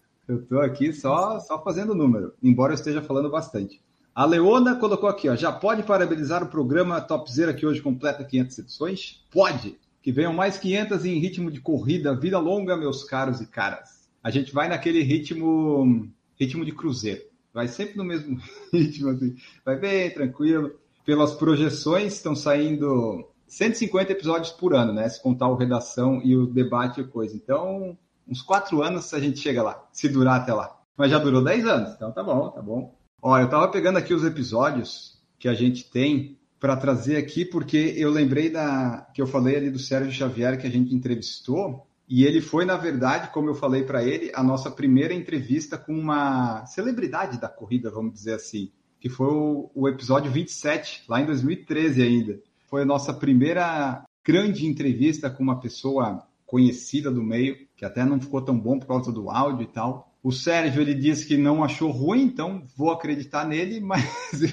[0.28, 3.80] eu estou aqui só, só fazendo número, embora eu esteja falando bastante.
[4.14, 8.24] A Leona colocou aqui, ó, já pode parabenizar o programa Top Zero que hoje completa
[8.24, 9.24] 500 edições?
[9.30, 9.78] Pode!
[10.02, 14.08] Que venham mais 500 em ritmo de corrida, vida longa, meus caros e caras.
[14.22, 17.22] A gente vai naquele ritmo, ritmo de cruzeiro.
[17.54, 18.38] Vai sempre no mesmo
[18.72, 19.36] ritmo, assim.
[19.64, 20.72] Vai bem, tranquilo.
[21.04, 25.08] Pelas projeções, estão saindo 150 episódios por ano, né?
[25.08, 27.34] Se contar o redação e o debate e coisa.
[27.34, 27.96] Então,
[28.28, 30.76] uns quatro anos a gente chega lá, se durar até lá.
[30.96, 32.94] Mas já durou 10 anos, então tá bom, tá bom.
[33.22, 37.94] Ó, eu tava pegando aqui os episódios que a gente tem para trazer aqui, porque
[37.96, 42.24] eu lembrei da que eu falei ali do Sérgio Xavier que a gente entrevistou, e
[42.24, 46.64] ele foi, na verdade, como eu falei para ele, a nossa primeira entrevista com uma
[46.66, 52.02] celebridade da corrida, vamos dizer assim, que foi o, o episódio 27, lá em 2013
[52.02, 58.04] ainda foi a nossa primeira grande entrevista com uma pessoa conhecida do meio, que até
[58.04, 60.10] não ficou tão bom por causa do áudio e tal.
[60.22, 64.02] O Sérgio ele disse que não achou ruim, então vou acreditar nele, mas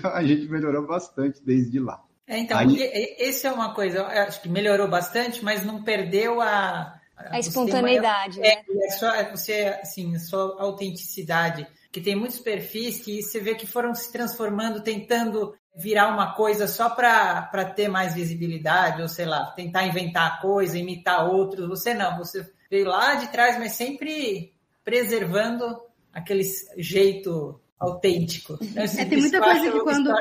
[0.03, 2.03] a gente melhorou bastante desde lá.
[2.27, 2.75] É, então, Aí...
[3.17, 6.99] esse é uma coisa, eu acho que melhorou bastante, mas não perdeu a.
[7.15, 8.47] A, a espontaneidade, né?
[8.49, 11.65] É, a sua, você, assim, a sua autenticidade.
[11.89, 16.67] Que tem muitos perfis que você vê que foram se transformando, tentando virar uma coisa
[16.67, 21.67] só para ter mais visibilidade, ou sei lá, tentar inventar coisa, imitar outros.
[21.67, 25.81] Você não, você veio lá de trás, mas sempre preservando
[26.13, 26.43] aquele
[26.77, 28.57] jeito autêntico.
[28.75, 30.13] é, tem muita coisa que quando.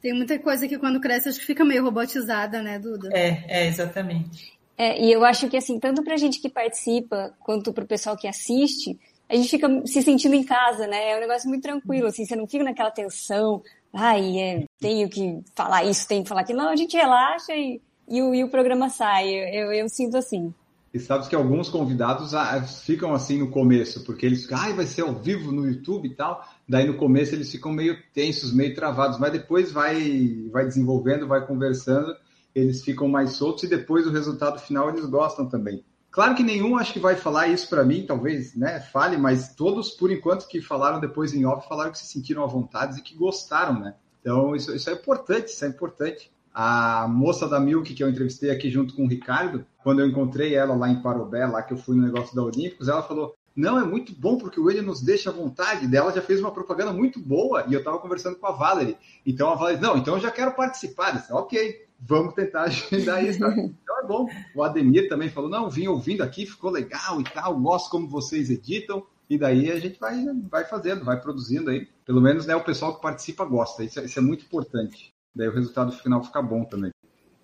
[0.00, 3.10] Tem muita coisa que quando cresce acho que fica meio robotizada, né, Duda?
[3.12, 4.58] É, é exatamente.
[4.76, 8.26] É, e eu acho que assim, tanto pra gente que participa, quanto pro pessoal que
[8.26, 11.10] assiste, a gente fica se sentindo em casa, né?
[11.10, 15.40] É um negócio muito tranquilo, assim, você não fica naquela tensão, ai, é, tenho que
[15.54, 16.58] falar isso, tenho que falar aquilo.
[16.58, 19.28] Não, a gente relaxa e, e, o, e o programa sai.
[19.28, 20.52] Eu, eu, eu, sinto assim.
[20.92, 24.86] E sabe que alguns convidados ah, ficam assim no começo, porque eles ficam, ai, vai
[24.86, 26.44] ser ao vivo no YouTube e tal.
[26.68, 31.46] Daí no começo eles ficam meio tensos, meio travados, mas depois vai, vai desenvolvendo, vai
[31.46, 32.12] conversando,
[32.54, 35.84] eles ficam mais soltos e depois o resultado final eles gostam também.
[36.10, 39.90] Claro que nenhum acho que vai falar isso para mim, talvez, né, fale, mas todos,
[39.90, 43.14] por enquanto, que falaram depois em off, falaram que se sentiram à vontade e que
[43.14, 43.94] gostaram, né?
[44.20, 46.30] Então, isso, isso é importante, isso é importante.
[46.52, 50.54] A moça da Milk que eu entrevistei aqui junto com o Ricardo, quando eu encontrei
[50.54, 53.78] ela lá em Parobé, lá que eu fui no negócio da Olímpicos, ela falou: Não,
[53.78, 55.86] é muito bom porque o William nos deixa à vontade.
[55.86, 58.98] Dela já fez uma propaganda muito boa e eu estava conversando com a Valerie.
[59.24, 61.12] Então a Valerie, não, então eu já quero participar.
[61.12, 63.38] disse, ok, vamos tentar agendar isso.
[63.44, 64.26] Então é bom.
[64.54, 68.50] O Ademir também falou: não, vim ouvindo aqui, ficou legal e tal, gosto como vocês
[68.50, 69.04] editam.
[69.28, 71.86] E daí a gente vai, vai fazendo, vai produzindo aí.
[72.04, 73.84] Pelo menos né, o pessoal que participa gosta.
[73.84, 75.14] Isso, é, isso é muito importante.
[75.34, 76.90] Daí o resultado final fica bom também.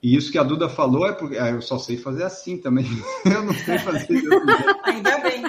[0.03, 2.87] E isso que a Duda falou é porque ah, eu só sei fazer assim também.
[3.25, 4.21] eu não sei fazer.
[4.85, 5.43] Ainda bem.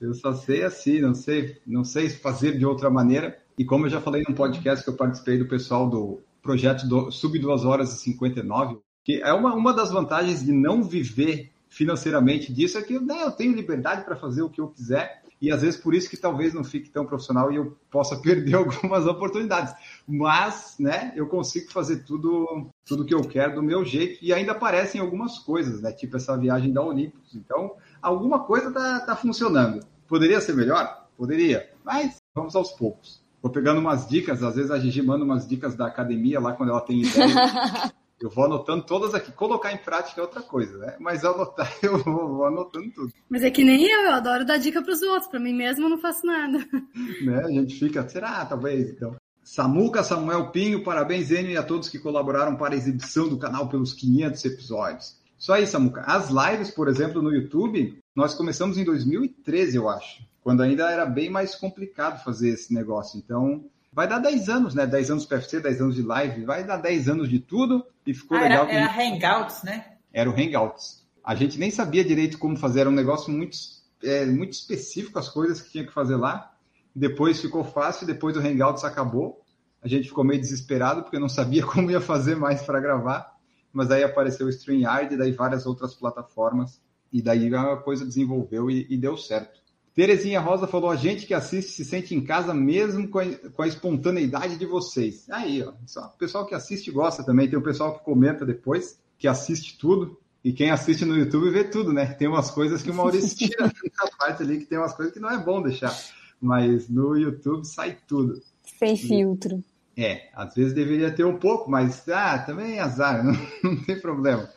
[0.00, 3.38] Eu só sei assim, não sei, não sei fazer de outra maneira.
[3.56, 7.10] E como eu já falei num podcast que eu participei do pessoal do projeto do,
[7.10, 12.52] sub 2 horas e 59, que é uma, uma das vantagens de não viver financeiramente
[12.52, 15.62] disso, é que né, eu tenho liberdade para fazer o que eu quiser, e às
[15.62, 19.74] vezes por isso que talvez não fique tão profissional e eu possa perder algumas oportunidades.
[20.06, 24.52] Mas, né, eu consigo fazer tudo tudo que eu quero do meu jeito e ainda
[24.52, 27.34] aparecem algumas coisas, né, tipo essa viagem da Olímpicos.
[27.34, 29.84] Então, alguma coisa tá, tá funcionando.
[30.06, 31.08] Poderia ser melhor?
[31.16, 33.23] Poderia, mas vamos aos poucos.
[33.44, 36.70] Vou pegando umas dicas, às vezes a Gigi manda umas dicas da academia lá quando
[36.70, 37.28] ela tem ideia.
[38.18, 39.30] eu vou anotando todas aqui.
[39.32, 40.96] Colocar em prática é outra coisa, né?
[40.98, 43.12] Mas anotar, eu vou, anotando tudo.
[43.28, 45.30] Mas é que nem eu, eu adoro dar dica para os outros.
[45.30, 46.56] Para mim mesmo eu não faço nada.
[47.22, 47.44] Né?
[47.44, 48.46] A gente fica, será?
[48.46, 49.14] Talvez, então.
[49.42, 53.68] Samuca, Samuel Pinho, parabéns, Enio, e a todos que colaboraram para a exibição do canal
[53.68, 55.20] pelos 500 episódios.
[55.38, 56.00] Isso aí, Samuca.
[56.06, 61.06] As lives, por exemplo, no YouTube, nós começamos em 2013, eu acho quando ainda era
[61.06, 63.18] bem mais complicado fazer esse negócio.
[63.18, 64.86] Então, vai dar 10 anos, né?
[64.86, 68.36] 10 anos PFC, 10 anos de live, vai dar 10 anos de tudo e ficou
[68.36, 68.68] ah, legal.
[68.68, 69.86] Era, era Hangouts, né?
[70.12, 71.02] Era o Hangouts.
[71.24, 73.56] A gente nem sabia direito como fazer, era um negócio muito,
[74.04, 76.52] é, muito específico as coisas que tinha que fazer lá.
[76.94, 79.42] Depois ficou fácil, depois o Hangouts acabou.
[79.82, 83.32] A gente ficou meio desesperado porque não sabia como ia fazer mais para gravar.
[83.72, 86.82] Mas aí apareceu o StreamYard e daí várias outras plataformas.
[87.10, 89.63] E daí a coisa desenvolveu e, e deu certo.
[89.94, 93.62] Terezinha Rosa falou: a gente que assiste se sente em casa mesmo com a, com
[93.62, 95.30] a espontaneidade de vocês.
[95.30, 97.48] Aí, ó, só o pessoal que assiste gosta também.
[97.48, 100.18] Tem o pessoal que comenta depois, que assiste tudo.
[100.44, 102.06] E quem assiste no YouTube vê tudo, né?
[102.06, 105.20] Tem umas coisas que o Maurício tira na parte ali, que tem umas coisas que
[105.20, 105.96] não é bom deixar.
[106.40, 108.42] Mas no YouTube sai tudo.
[108.78, 109.64] Sem filtro.
[109.96, 113.98] É, às vezes deveria ter um pouco, mas ah, também é azar, não, não tem
[113.98, 114.50] problema.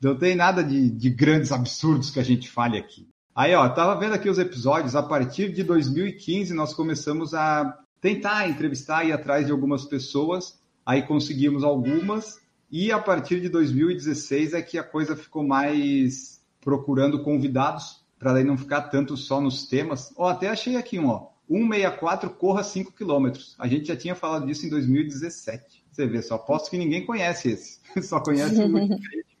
[0.00, 3.08] Não tem nada de, de, grandes absurdos que a gente fale aqui.
[3.36, 4.96] Aí, ó, tava vendo aqui os episódios.
[4.96, 10.58] A partir de 2015, nós começamos a tentar entrevistar e ir atrás de algumas pessoas.
[10.86, 12.40] Aí conseguimos algumas.
[12.72, 18.42] E a partir de 2016 é que a coisa ficou mais procurando convidados, para daí
[18.42, 20.14] não ficar tanto só nos temas.
[20.16, 21.28] Ó, até achei aqui um, ó.
[21.46, 23.54] 164 corra 5 quilômetros.
[23.58, 25.84] A gente já tinha falado disso em 2017.
[25.92, 27.80] Você vê, só aposto que ninguém conhece esse.
[28.02, 28.68] Só conhece o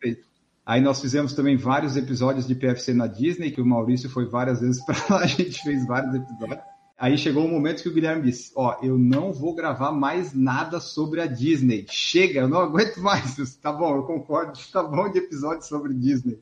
[0.66, 4.60] Aí nós fizemos também vários episódios de PFC na Disney, que o Maurício foi várias
[4.60, 6.58] vezes para lá, a gente fez vários episódios.
[6.98, 10.34] Aí chegou o um momento que o Guilherme disse: Ó, eu não vou gravar mais
[10.34, 11.86] nada sobre a Disney.
[11.88, 13.36] Chega, eu não aguento mais.
[13.56, 16.40] Tá bom, eu concordo, tá bom de episódio sobre Disney.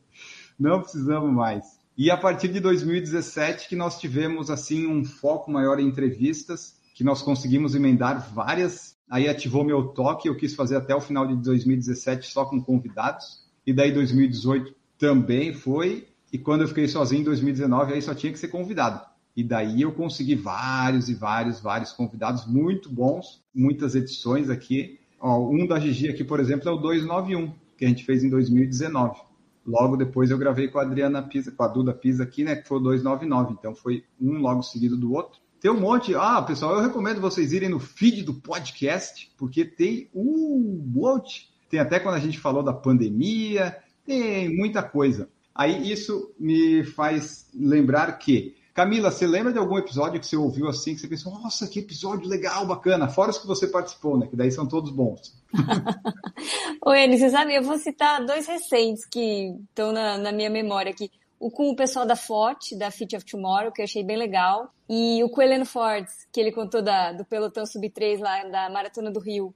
[0.59, 1.79] Não precisamos mais.
[1.99, 7.05] E a partir de 2017 que nós tivemos assim um foco maior em entrevistas, que
[7.05, 8.95] nós conseguimos emendar várias.
[9.11, 13.44] Aí ativou meu toque, eu quis fazer até o final de 2017 só com convidados.
[13.67, 16.09] E daí 2018 também foi.
[16.33, 19.01] E quando eu fiquei sozinho em 2019, aí só tinha que ser convidado.
[19.37, 25.01] E daí eu consegui vários e vários, vários convidados muito bons, muitas edições aqui.
[25.21, 28.31] Ó, um da Gigi aqui, por exemplo, é o 291, que a gente fez em
[28.31, 29.21] 2019.
[29.67, 32.55] Logo depois eu gravei com a Adriana Pisa, com a Duda Pisa aqui, né?
[32.55, 33.55] Que foi o 299.
[33.59, 35.41] Então foi um logo seguido do outro.
[35.59, 36.15] Tem um monte.
[36.15, 41.54] Ah, pessoal, eu recomendo vocês irem no feed do podcast, porque tem um monte.
[41.75, 45.29] Tem até quando a gente falou da pandemia, tem muita coisa.
[45.53, 50.69] Aí isso me faz lembrar que Camila, você lembra de algum episódio que você ouviu
[50.69, 54.29] assim, que você pensou, nossa, que episódio legal, bacana, fora os que você participou, né?
[54.29, 55.37] Que daí são todos bons.
[56.87, 60.93] Oi, Eli, você sabe, eu vou citar dois recentes que estão na, na minha memória
[60.93, 61.11] aqui.
[61.41, 64.73] O com o pessoal da FOT, da Fit of Tomorrow, que eu achei bem legal.
[64.89, 68.71] E o com o Heleno Fords, que ele contou da, do pelotão sub-3 lá da
[68.71, 69.53] Maratona do Rio.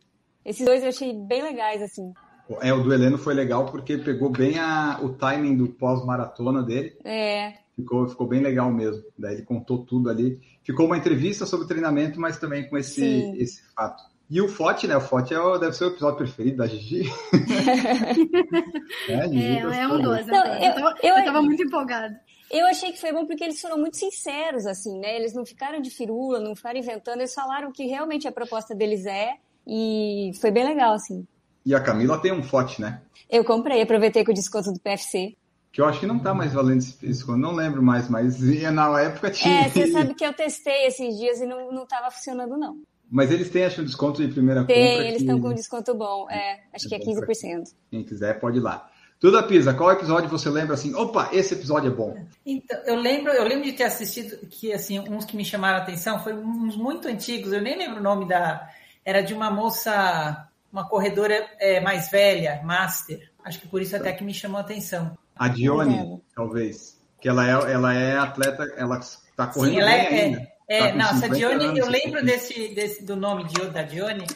[0.48, 2.10] Esses dois eu achei bem legais, assim.
[2.62, 6.96] É, o do Heleno foi legal porque pegou bem a, o timing do pós-maratona dele.
[7.04, 7.52] É.
[7.76, 9.04] Ficou, ficou bem legal mesmo.
[9.18, 10.40] Daí ele contou tudo ali.
[10.64, 13.04] Ficou uma entrevista sobre treinamento, mas também com esse,
[13.36, 14.02] esse fato.
[14.30, 14.96] E o Fote, né?
[14.96, 17.02] O Fote é o, deve ser o episódio preferido da Gigi.
[19.08, 20.22] é, Gigi é, é um doce.
[20.22, 22.18] Então, eu, eu, eu, eu tava muito empolgada.
[22.50, 25.14] Eu achei que foi bom porque eles foram muito sinceros, assim, né?
[25.14, 29.04] Eles não ficaram de firula, não ficaram inventando, eles falaram que realmente a proposta deles
[29.04, 29.34] é,
[29.68, 31.26] e foi bem legal, assim.
[31.64, 33.02] E a Camila tem um Fote, né?
[33.28, 35.36] Eu comprei, aproveitei com o desconto do PFC
[35.70, 39.30] que eu acho que não está mais valendo isso, não lembro mais, mas na época
[39.30, 39.66] tinha.
[39.66, 42.82] É, você sabe que eu testei esses dias e não estava funcionando, não.
[43.10, 44.98] Mas eles têm, acho, um desconto de primeira Tem, compra.
[44.98, 47.72] Tem, eles estão com um desconto bom, é, acho que é 15%.
[47.90, 48.90] Quem quiser pode ir lá.
[49.20, 50.94] Tudo Pisa, qual episódio você lembra assim?
[50.94, 52.16] Opa, esse episódio é bom.
[52.44, 55.82] Então, eu lembro, eu lembro de ter assistido que assim, uns que me chamaram a
[55.82, 58.68] atenção foram uns muito antigos, eu nem lembro o nome da.
[59.08, 63.32] Era de uma moça, uma corredora é, mais velha, master.
[63.42, 65.16] Acho que por isso até que me chamou a atenção.
[65.34, 67.00] A Dione, talvez.
[67.18, 70.52] Que ela é, ela é atleta, ela está correndo Sim, ela bem é, ainda.
[70.68, 74.26] É, tá não, essa Dione, anos, eu lembro desse, desse, do nome de, da Dione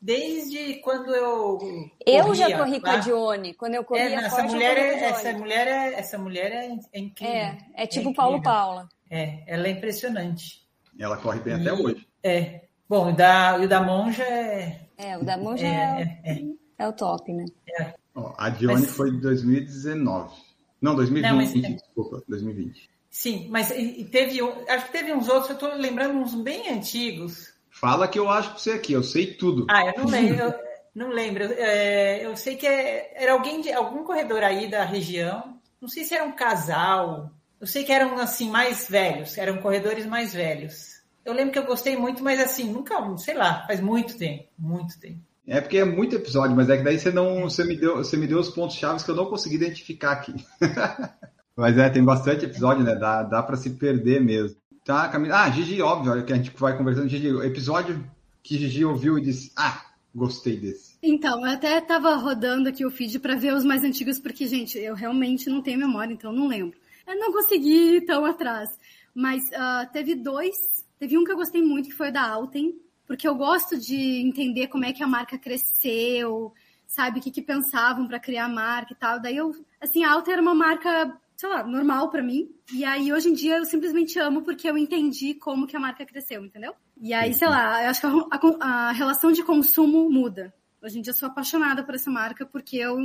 [0.00, 1.58] desde quando eu
[2.06, 2.90] Eu corria, já corri tá?
[2.90, 6.18] com a Dione, quando eu corria é, não, essa mulher é, essa mulher é essa
[6.18, 7.34] mulher é, é incrível.
[7.34, 8.88] É, é tipo é Paulo Paula.
[9.10, 10.62] É, ela é impressionante.
[10.98, 12.08] Ela corre bem e, até hoje.
[12.22, 12.71] É.
[12.92, 16.42] Bom, o da, o da Monja é É, o da Monja é, é, é,
[16.76, 17.46] é o top, né?
[17.80, 17.94] É.
[18.14, 18.90] Ó, a Dione Mas...
[18.90, 20.34] foi de 2019.
[20.78, 21.52] Não, 2020, Não, mas...
[21.54, 22.90] desculpa, 2020.
[23.08, 23.68] Sim, mas
[24.10, 27.54] teve, acho que teve uns outros, eu estou lembrando uns bem antigos.
[27.70, 29.66] Fala que eu acho que você aqui, eu sei tudo.
[29.70, 30.54] Ah, eu não lembro, eu,
[30.94, 31.44] não lembro.
[31.44, 35.58] É, eu sei que é, era alguém de algum corredor aí da região.
[35.80, 37.30] Não sei se era um casal.
[37.58, 40.91] Eu sei que eram assim mais velhos, eram corredores mais velhos.
[41.24, 44.98] Eu lembro que eu gostei muito, mas assim, nunca, sei lá, faz muito tempo, muito
[44.98, 45.20] tempo.
[45.46, 48.16] É porque é muito episódio, mas é que daí você não, você me deu, você
[48.16, 50.34] me deu os pontos chaves que eu não consegui identificar aqui.
[51.56, 52.94] mas é, tem bastante episódio, né?
[52.94, 54.56] Dá, dá para se perder mesmo.
[54.84, 55.42] Tá, Camila.
[55.42, 57.08] Ah, Gigi, óbvio, olha que a gente vai conversando.
[57.08, 58.04] Gigi, episódio
[58.42, 60.96] que Gigi ouviu e disse: Ah, gostei desse.
[61.02, 64.78] Então, eu até tava rodando aqui o feed para ver os mais antigos, porque, gente,
[64.78, 66.78] eu realmente não tenho memória, então não lembro.
[67.06, 68.68] Eu não consegui ir tão atrás.
[69.14, 70.56] Mas uh, teve dois.
[71.02, 73.96] Teve um que eu gostei muito, que foi o da Alten, porque eu gosto de
[74.24, 76.54] entender como é que a marca cresceu,
[76.86, 79.20] sabe, o que, que pensavam para criar a marca e tal.
[79.20, 82.54] Daí eu, assim, a Alta era uma marca sei lá, normal para mim.
[82.72, 86.06] E aí, hoje em dia, eu simplesmente amo porque eu entendi como que a marca
[86.06, 86.72] cresceu, entendeu?
[87.00, 90.54] E aí, sei lá, eu acho que a, a, a relação de consumo muda.
[90.80, 92.96] Hoje em dia, eu sou apaixonada por essa marca porque eu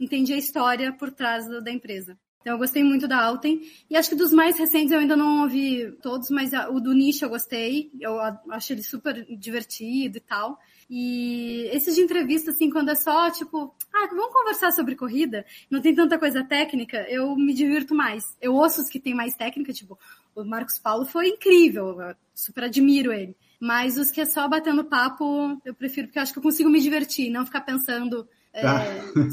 [0.00, 2.18] entendi a história por trás da empresa.
[2.46, 3.60] Então eu gostei muito da Alten.
[3.90, 7.24] E acho que dos mais recentes eu ainda não ouvi todos, mas o do Nicho
[7.24, 7.90] eu gostei.
[8.00, 10.56] Eu acho ele super divertido e tal.
[10.88, 15.80] E esses de entrevista, assim, quando é só, tipo, ah, vamos conversar sobre corrida, não
[15.80, 18.36] tem tanta coisa técnica, eu me divirto mais.
[18.40, 19.98] Eu ouço os que tem mais técnica, tipo,
[20.32, 23.34] o Marcos Paulo foi incrível, eu super admiro ele.
[23.58, 26.70] Mas os que é só batendo papo, eu prefiro, porque eu acho que eu consigo
[26.70, 28.84] me divertir, não ficar pensando é, tá.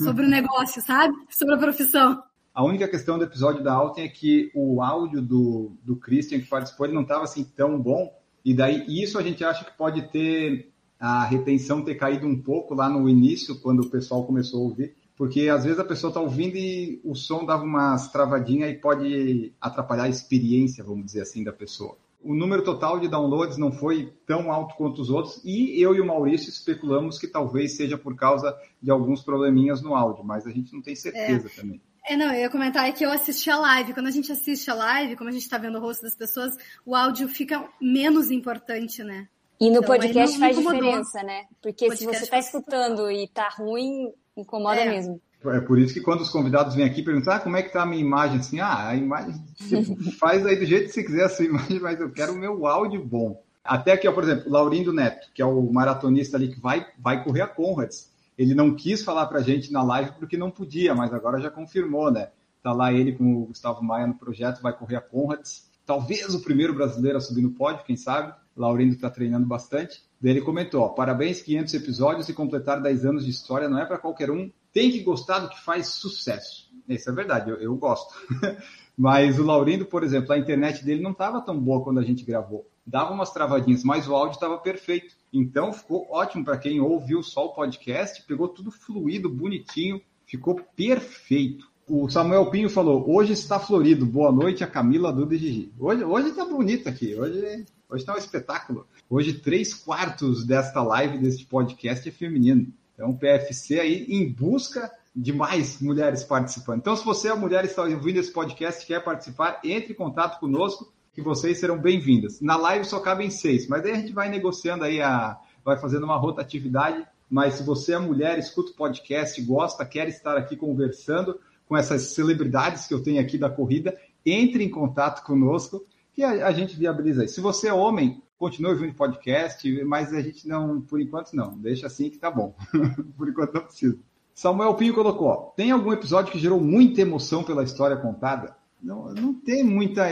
[0.03, 1.13] sobre o negócio, sabe?
[1.29, 2.23] Sobre a profissão.
[2.53, 6.45] A única questão do episódio da Alten é que o áudio do, do Christian que
[6.45, 8.13] participou ele não estava assim tão bom.
[8.45, 12.75] E daí isso a gente acha que pode ter a retenção ter caído um pouco
[12.75, 14.95] lá no início, quando o pessoal começou a ouvir.
[15.17, 19.51] Porque às vezes a pessoa está ouvindo e o som dava umas travadinhas e pode
[19.59, 21.97] atrapalhar a experiência, vamos dizer assim, da pessoa.
[22.23, 25.99] O número total de downloads não foi tão alto quanto os outros, e eu e
[25.99, 30.51] o Maurício especulamos que talvez seja por causa de alguns probleminhas no áudio, mas a
[30.51, 31.61] gente não tem certeza é.
[31.61, 31.81] também.
[32.05, 33.93] É, não, eu ia comentar é que eu assisti a live.
[33.93, 36.55] Quando a gente assiste a live, como a gente está vendo o rosto das pessoas,
[36.85, 39.27] o áudio fica menos importante, né?
[39.59, 41.45] E no então, podcast faz diferença, né?
[41.61, 44.89] Porque se você está escutando e tá ruim, incomoda é.
[44.89, 45.21] mesmo.
[45.45, 47.83] É por isso que quando os convidados vêm aqui perguntar ah, como é que tá
[47.83, 49.35] a minha imagem, assim, ah, a imagem,
[50.19, 52.65] faz aí do jeito que você quiser a sua imagem, mas eu quero o meu
[52.65, 53.41] áudio bom.
[53.63, 57.23] Até aqui, ó, por exemplo, Laurindo Neto, que é o maratonista ali que vai, vai
[57.23, 60.95] correr a Conrads ele não quis falar para a gente na live porque não podia,
[60.95, 62.29] mas agora já confirmou, né?
[62.61, 65.69] Tá lá ele com o Gustavo Maia no projeto, vai correr a Conrads.
[65.85, 68.33] Talvez o primeiro brasileiro a subir no pódio, quem sabe?
[68.55, 70.01] Laurindo está treinando bastante.
[70.21, 73.85] Daí ele comentou: ó, parabéns, 500 episódios e completar 10 anos de história não é
[73.85, 74.49] para qualquer um.
[74.71, 76.71] Tem que gostar do que faz sucesso.
[76.87, 78.13] Isso é verdade, eu, eu gosto.
[78.97, 82.23] mas o Laurindo, por exemplo, a internet dele não estava tão boa quando a gente
[82.23, 82.69] gravou.
[82.85, 85.15] Dava umas travadinhas, mas o áudio estava perfeito.
[85.33, 91.67] Então ficou ótimo para quem ouviu só o podcast, pegou tudo fluido, bonitinho, ficou perfeito.
[91.89, 94.05] O Samuel Pinho falou: hoje está florido.
[94.05, 95.73] Boa noite, a Camila, Duda e Gigi.
[95.79, 97.15] Hoje, hoje tá bonito aqui.
[97.15, 98.87] Hoje, hoje tá um espetáculo.
[99.09, 102.71] Hoje, três quartos desta live, deste podcast, é feminino.
[102.93, 106.77] Então, PFC aí em busca de mais mulheres participando.
[106.77, 110.39] Então, se você é mulher e está ouvindo esse podcast quer participar, entre em contato
[110.39, 112.41] conosco que vocês serão bem-vindas.
[112.41, 116.03] Na live só cabem seis, mas aí a gente vai negociando aí, a, vai fazendo
[116.03, 117.05] uma rotatividade.
[117.29, 122.13] Mas se você é mulher, escuta o podcast, gosta, quer estar aqui conversando com essas
[122.13, 123.95] celebridades que eu tenho aqui da corrida,
[124.25, 127.35] entre em contato conosco que a, a gente viabiliza isso.
[127.35, 131.87] Se você é homem, continue ouvindo podcast, mas a gente não, por enquanto não, deixa
[131.87, 132.55] assim que tá bom.
[133.17, 133.97] por enquanto não precisa.
[134.33, 138.55] Samuel Pinho colocou: tem algum episódio que gerou muita emoção pela história contada?
[138.81, 140.11] Não, não tem muita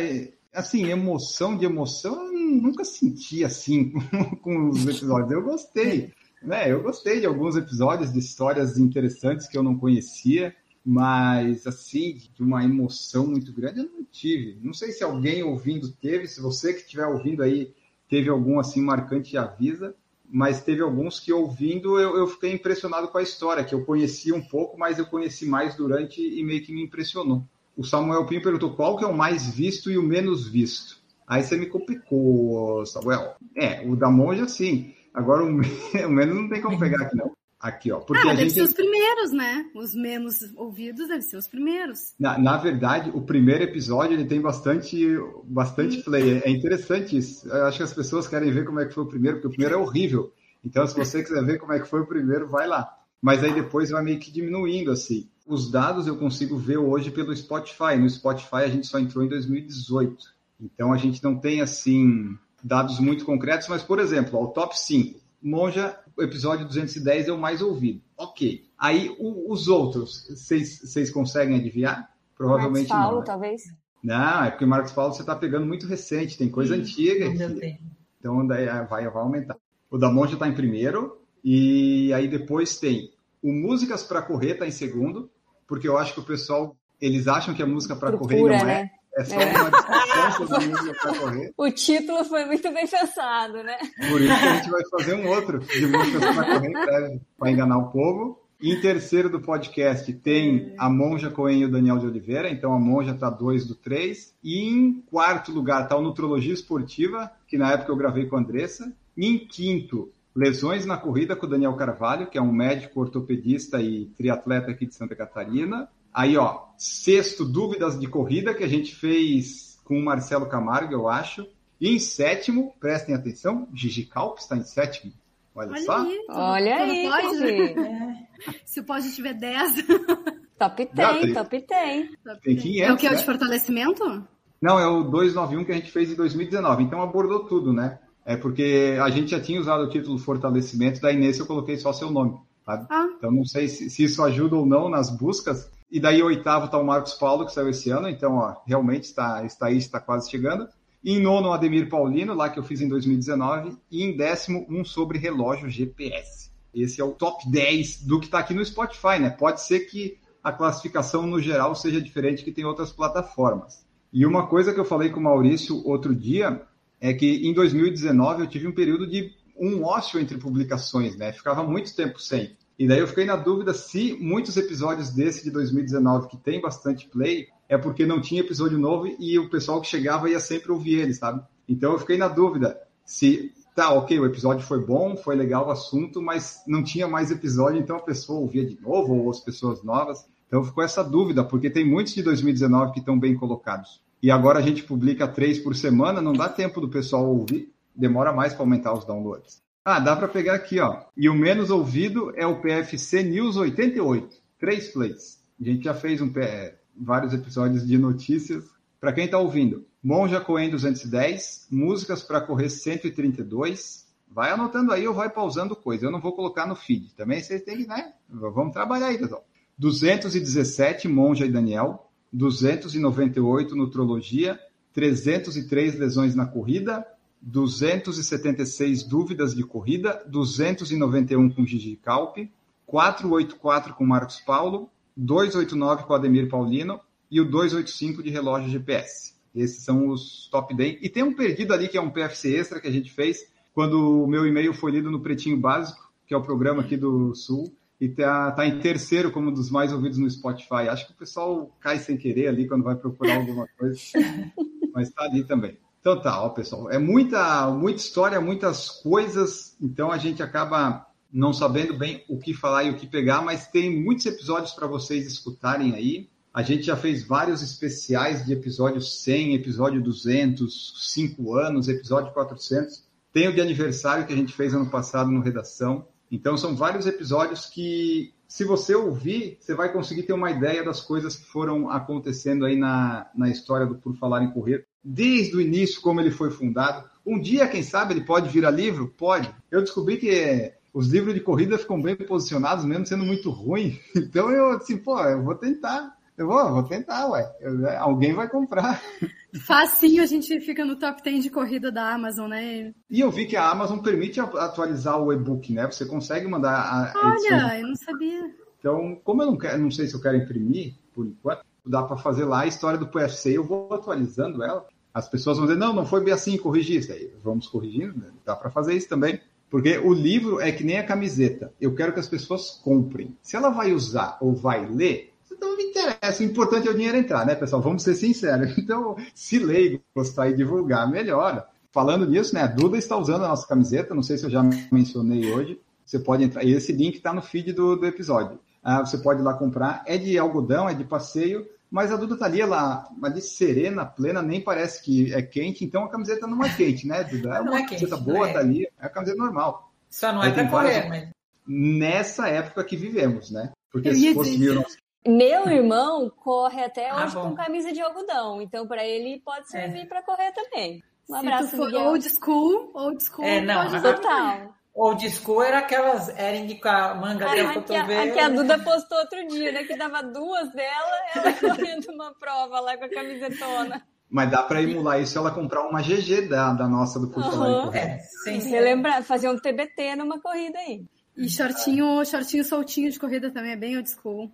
[0.53, 3.93] assim, emoção de emoção, eu nunca senti assim
[4.41, 5.31] com os episódios.
[5.31, 6.71] Eu gostei, né?
[6.71, 12.41] Eu gostei de alguns episódios de histórias interessantes que eu não conhecia, mas assim, de
[12.41, 14.59] uma emoção muito grande eu não tive.
[14.61, 17.73] Não sei se alguém ouvindo teve, se você que estiver ouvindo aí
[18.09, 19.95] teve algum assim marcante avisa,
[20.29, 24.35] mas teve alguns que ouvindo eu, eu fiquei impressionado com a história, que eu conhecia
[24.35, 28.41] um pouco, mas eu conheci mais durante e meio que me impressionou o Samuel Pinho
[28.41, 30.97] perguntou qual que é o mais visto e o menos visto.
[31.27, 33.35] Aí você me complicou, Samuel.
[33.55, 34.93] É, o da monja sim.
[35.13, 35.51] Agora o,
[36.09, 37.31] menos não tem como pegar aqui, não.
[37.59, 37.99] Aqui, ó.
[37.99, 38.53] Porque ah, a deve gente...
[38.53, 39.69] ser os primeiros, né?
[39.75, 42.13] Os menos ouvidos devem ser os primeiros.
[42.19, 45.05] Na, na verdade, o primeiro episódio ele tem bastante,
[45.43, 46.01] bastante hum.
[46.01, 46.41] play.
[46.43, 47.47] É interessante isso.
[47.47, 49.51] Eu acho que as pessoas querem ver como é que foi o primeiro, porque o
[49.51, 50.33] primeiro é horrível.
[50.65, 52.97] Então, se você quiser ver como é que foi o primeiro, vai lá.
[53.21, 55.29] Mas aí depois vai meio que diminuindo, assim.
[55.51, 57.97] Os dados eu consigo ver hoje pelo Spotify.
[57.99, 60.33] No Spotify a gente só entrou em 2018.
[60.61, 65.19] Então a gente não tem assim dados muito concretos, mas por exemplo, o top 5.
[65.43, 68.01] Monja, o episódio 210 é o mais ouvido.
[68.15, 68.63] Ok.
[68.77, 72.09] Aí o, os outros, vocês conseguem adivinhar?
[72.37, 73.19] Provavelmente Marcos Paulo, não.
[73.19, 73.25] Né?
[73.25, 73.61] talvez.
[74.01, 77.77] Não, é porque Marcos Paulo você está pegando muito recente, tem coisa Sim, antiga aqui.
[78.19, 79.57] Então daí vai, vai aumentar.
[79.89, 83.11] O da Monja está em primeiro, e aí depois tem
[83.41, 85.29] o Músicas para Correr tá em segundo,
[85.71, 88.65] porque eu acho que o pessoal, eles acham que a música para correr não é.
[88.65, 88.91] Né?
[89.15, 91.51] É só uma discussão sobre música para correr.
[91.57, 93.77] O título foi muito bem pensado, né?
[94.09, 97.77] Por isso que a gente vai fazer um outro de músicas para correr para enganar
[97.77, 98.41] o povo.
[98.61, 102.79] Em terceiro do podcast tem a Monja Coen e o Daniel de Oliveira, então a
[102.79, 104.35] Monja está dois do três.
[104.43, 108.39] E em quarto lugar está o Nutrologia Esportiva, que na época eu gravei com a
[108.41, 108.91] Andressa.
[109.15, 113.81] E em quinto, Lesões na corrida com o Daniel Carvalho, que é um médico ortopedista
[113.81, 115.89] e triatleta aqui de Santa Catarina.
[116.13, 121.07] Aí, ó, sexto, dúvidas de corrida, que a gente fez com o Marcelo Camargo, eu
[121.09, 121.45] acho.
[121.79, 125.11] E em sétimo, prestem atenção, Gigi Calp está em sétimo.
[125.53, 125.97] Olha, Olha só.
[125.97, 126.25] aí.
[126.29, 128.27] Olha aí, pode, né?
[128.63, 129.85] Se o pode tiver 10.
[130.57, 132.09] Top Não, 10, tem- top 10.
[132.43, 133.05] Tem 500, É o que?
[133.07, 133.17] É o né?
[133.17, 134.23] de fortalecimento?
[134.61, 136.83] Não, é o 291 que a gente fez em 2019.
[136.83, 137.97] Então abordou tudo, né?
[138.25, 141.91] É porque a gente já tinha usado o título Fortalecimento, daí nesse eu coloquei só
[141.91, 142.85] seu nome, sabe?
[142.89, 145.69] Ah, Então não sei se, se isso ajuda ou não nas buscas.
[145.91, 149.43] E daí oitavo está o Marcos Paulo, que saiu esse ano, então ó, realmente está,
[149.43, 150.67] está aí, está quase chegando.
[151.03, 153.75] Em nono, o Ademir Paulino, lá que eu fiz em 2019.
[153.89, 156.51] E em décimo, um sobre relógio GPS.
[156.73, 159.31] Esse é o top 10 do que está aqui no Spotify, né?
[159.31, 163.85] Pode ser que a classificação no geral seja diferente que tem outras plataformas.
[164.13, 166.61] E uma coisa que eu falei com o Maurício outro dia
[167.01, 171.33] é que em 2019 eu tive um período de um ócio entre publicações, né?
[171.33, 172.55] Ficava muito tempo sem.
[172.77, 177.07] E daí eu fiquei na dúvida se muitos episódios desse de 2019, que tem bastante
[177.07, 180.99] play, é porque não tinha episódio novo e o pessoal que chegava ia sempre ouvir
[180.99, 181.43] ele, sabe?
[181.67, 185.71] Então eu fiquei na dúvida se, tá, ok, o episódio foi bom, foi legal o
[185.71, 189.83] assunto, mas não tinha mais episódio, então a pessoa ouvia de novo, ou as pessoas
[189.83, 190.25] novas.
[190.47, 194.01] Então ficou essa dúvida, porque tem muitos de 2019 que estão bem colocados.
[194.21, 198.31] E agora a gente publica três por semana, não dá tempo do pessoal ouvir, demora
[198.31, 199.61] mais para aumentar os downloads.
[199.83, 201.01] Ah, dá para pegar aqui, ó.
[201.17, 205.41] E o menos ouvido é o PFC News 88, três plays.
[205.59, 208.63] A gente já fez um, P- vários episódios de notícias.
[208.99, 214.05] Para quem está ouvindo, Monja Coen 210, músicas para correr 132.
[214.29, 216.05] Vai anotando aí ou vai pausando coisa.
[216.05, 217.13] Eu não vou colocar no feed.
[217.15, 218.13] Também vocês têm que, né?
[218.29, 219.43] Vamos trabalhar aí, pessoal.
[219.77, 222.10] 217, Monja e Daniel.
[222.31, 224.59] 298, Nutrologia.
[224.93, 227.05] 303 lesões na corrida.
[227.41, 230.23] 276 dúvidas de corrida.
[230.27, 232.51] 291 com Gigi Calpe.
[232.85, 234.89] 484 com Marcos Paulo.
[235.15, 236.99] 289 com Ademir Paulino.
[237.29, 239.33] E o 285 de relógio GPS.
[239.55, 240.99] Esses são os top 10.
[241.01, 244.23] E tem um perdido ali que é um PFC extra que a gente fez quando
[244.23, 247.73] o meu e-mail foi lido no Pretinho Básico, que é o programa aqui do Sul,
[248.01, 250.89] e tá, tá em terceiro como um dos mais ouvidos no Spotify.
[250.89, 254.01] Acho que o pessoal cai sem querer ali quando vai procurar alguma coisa,
[254.91, 255.77] mas tá ali também.
[255.99, 261.53] Então tá, ó, pessoal, é muita, muita história, muitas coisas, então a gente acaba não
[261.53, 265.27] sabendo bem o que falar e o que pegar, mas tem muitos episódios para vocês
[265.27, 266.27] escutarem aí.
[266.51, 273.05] A gente já fez vários especiais de episódio 100, episódio 200, 5 anos, episódio 400.
[273.31, 276.07] Tem o de aniversário que a gente fez ano passado no Redação.
[276.31, 281.01] Então, são vários episódios que, se você ouvir, você vai conseguir ter uma ideia das
[281.01, 285.61] coisas que foram acontecendo aí na, na história do Por Falar em Correr, desde o
[285.61, 287.03] início, como ele foi fundado.
[287.25, 289.13] Um dia, quem sabe, ele pode virar livro?
[289.17, 289.53] Pode.
[289.69, 293.99] Eu descobri que é, os livros de corrida ficam bem posicionados, mesmo sendo muito ruim.
[294.15, 296.15] Então, eu, assim, pô, eu vou tentar.
[296.41, 297.55] Eu vou, vou tentar, ué.
[297.59, 298.99] Eu, alguém vai comprar.
[299.63, 302.91] Facinho a gente fica no top 10 de corrida da Amazon, né?
[303.07, 305.85] E eu vi que a Amazon permite atualizar o e-book, né?
[305.85, 308.51] Você consegue mandar a Olha, eu não sabia.
[308.79, 312.17] Então, como eu não quero, não sei se eu quero imprimir por enquanto, dá para
[312.17, 314.87] fazer lá a história do PFC, eu vou atualizando ela.
[315.13, 317.31] As pessoas vão dizer, não, não foi bem assim, corrigir isso aí.
[317.43, 318.31] Vamos corrigindo, né?
[318.43, 319.39] dá para fazer isso também.
[319.69, 321.71] Porque o livro é que nem a camiseta.
[321.79, 323.37] Eu quero que as pessoas comprem.
[323.41, 325.30] Se ela vai usar ou vai ler,
[325.61, 326.41] não me interessa.
[326.41, 327.81] O importante é o dinheiro entrar, né, pessoal?
[327.81, 328.75] Vamos ser sinceros.
[328.77, 331.65] Então, se ler, gostar e divulgar, melhora.
[331.91, 334.63] Falando nisso, né, a Duda está usando a nossa camiseta, não sei se eu já
[334.91, 335.79] mencionei hoje.
[336.05, 338.59] Você pode entrar, e esse link está no feed do, do episódio.
[338.83, 340.03] Ah, você pode ir lá comprar.
[340.05, 344.41] É de algodão, é de passeio, mas a Duda tá ali, ela, de serena, plena,
[344.41, 347.49] nem parece que é quente, então a camiseta não é quente, né, Duda?
[347.55, 348.53] É Não uma é quente, camiseta não boa, é.
[348.53, 349.91] tá ali, é a camiseta normal.
[350.09, 351.29] Só não é para tem várias- correr, mas
[351.67, 353.71] Nessa época que vivemos, né?
[353.91, 354.97] Porque se fosse dizer 1900
[355.27, 357.49] Meu irmão corre até Ah, hoje bom.
[357.49, 361.03] com camisa de algodão, então para ele pode servir para correr também.
[361.29, 362.07] Um abraço, Se tu for Miguel.
[362.07, 364.01] old school, old school, É, não, pode.
[364.01, 364.75] Total.
[364.95, 368.29] old school era aquelas Ering com a manga até o A, que a, cotovelo.
[368.29, 369.83] a que a Duda postou outro dia, né?
[369.83, 374.01] Que dava duas dela, ela correndo uma prova lá com a camisetona.
[374.29, 377.85] Mas dá para emular isso se ela comprar uma GG da, da nossa do Aham.
[377.85, 377.99] Correr.
[377.99, 378.69] É, sem ser.
[378.69, 381.05] Relembrar, fazer um TBT numa corrida aí.
[381.37, 384.51] E shortinho, shortinho soltinho de corrida também é bem old school.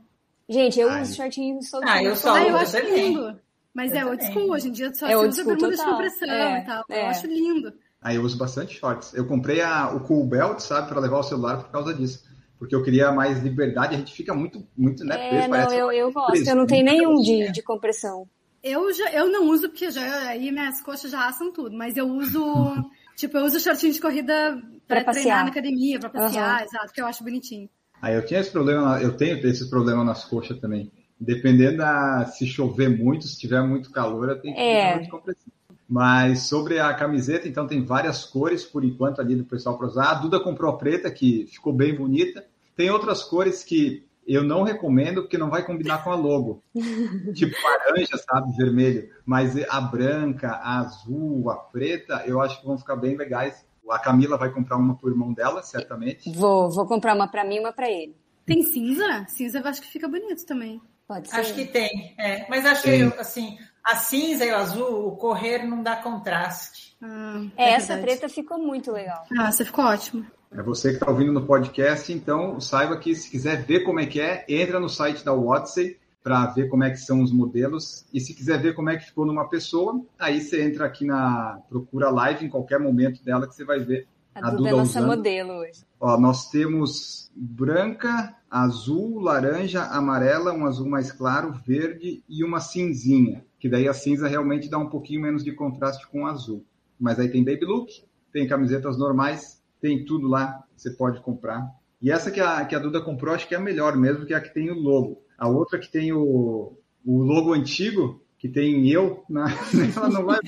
[0.49, 1.01] Gente, eu Ai.
[1.01, 1.91] uso shortinho soltinho.
[1.93, 3.13] Ah, eu só ah, eu acho também.
[3.13, 3.39] lindo.
[3.73, 6.29] Mas Eu é old school, hoje em dia só É se usa bermuda de compressão
[6.29, 6.85] É, e tal.
[6.89, 7.01] é.
[7.03, 7.73] Eu acho lindo.
[8.01, 9.13] Aí eu uso bastante shorts.
[9.13, 12.23] Eu comprei a, o Cool Belt, sabe, para levar o celular por causa disso.
[12.57, 13.95] Porque eu queria mais liberdade.
[13.95, 16.31] A gente fica muito, muito, né, É, preso, não, parece eu, eu gosto.
[16.31, 16.49] preso.
[16.49, 18.27] Eu não tenho nenhum de, de compressão.
[18.63, 22.07] Eu, já, eu não uso porque já, aí minhas coxas já assam tudo, mas eu
[22.07, 25.13] uso, tipo, eu uso shortinho de corrida passear.
[25.13, 26.65] treinar na academia, pra passear, Aham.
[26.65, 27.69] exato, que eu acho bonitinho.
[28.01, 30.91] Aí eu tinha esse problema, eu tenho esse problema nas coxas também.
[31.19, 34.99] Dependendo da se chover muito, se tiver muito calor, eu tenho que é.
[34.99, 35.51] de compressão.
[35.89, 40.11] Mas sobre a camiseta, então tem várias cores por enquanto ali do pessoal para usar.
[40.11, 42.45] A Duda comprou a preta, que ficou bem bonita.
[42.75, 46.61] Tem outras cores que eu não recomendo porque não vai combinar com a logo.
[47.33, 48.55] tipo laranja, sabe?
[48.57, 49.09] Vermelho.
[49.25, 53.65] Mas a branca, a azul, a preta, eu acho que vão ficar bem legais.
[53.91, 56.31] A Camila vai comprar uma pro irmão dela, certamente.
[56.31, 58.15] Vou, vou comprar uma para mim e uma para ele.
[58.45, 59.25] Tem cinza?
[59.27, 60.81] Cinza eu acho que fica bonito também.
[61.07, 61.37] Pode ser.
[61.37, 62.45] Acho que tem, é.
[62.49, 66.97] Mas achei, assim, a cinza e o azul, o correr não dá contraste.
[67.01, 69.23] Ah, é, essa preta ficou muito legal.
[69.37, 70.25] Ah, você ficou ótimo.
[70.51, 74.05] É você que está ouvindo no podcast, então saiba que se quiser ver como é
[74.05, 75.97] que é, entra no site da Watsy
[76.27, 78.05] para ver como é que são os modelos.
[78.13, 81.61] E se quiser ver como é que ficou numa pessoa, aí você entra aqui na
[81.69, 84.05] procura live em qualquer momento dela que você vai ver.
[84.35, 85.07] A, a Duda, Duda é nossa usando.
[85.07, 85.85] modelo hoje.
[85.97, 93.45] Ó, nós temos branca, azul, laranja, amarela, um azul mais claro, verde e uma cinzinha,
[93.57, 96.65] que daí a cinza realmente dá um pouquinho menos de contraste com o azul.
[96.99, 98.03] Mas aí tem baby look,
[98.33, 101.65] tem camisetas normais, tem tudo lá, você pode comprar.
[102.01, 104.33] E essa que a, que a Duda comprou, acho que é a melhor mesmo, que
[104.33, 105.25] é a que tem o logo.
[105.37, 109.47] A outra que tem o, o logo antigo, que tem eu, na,
[109.95, 110.39] ela não vai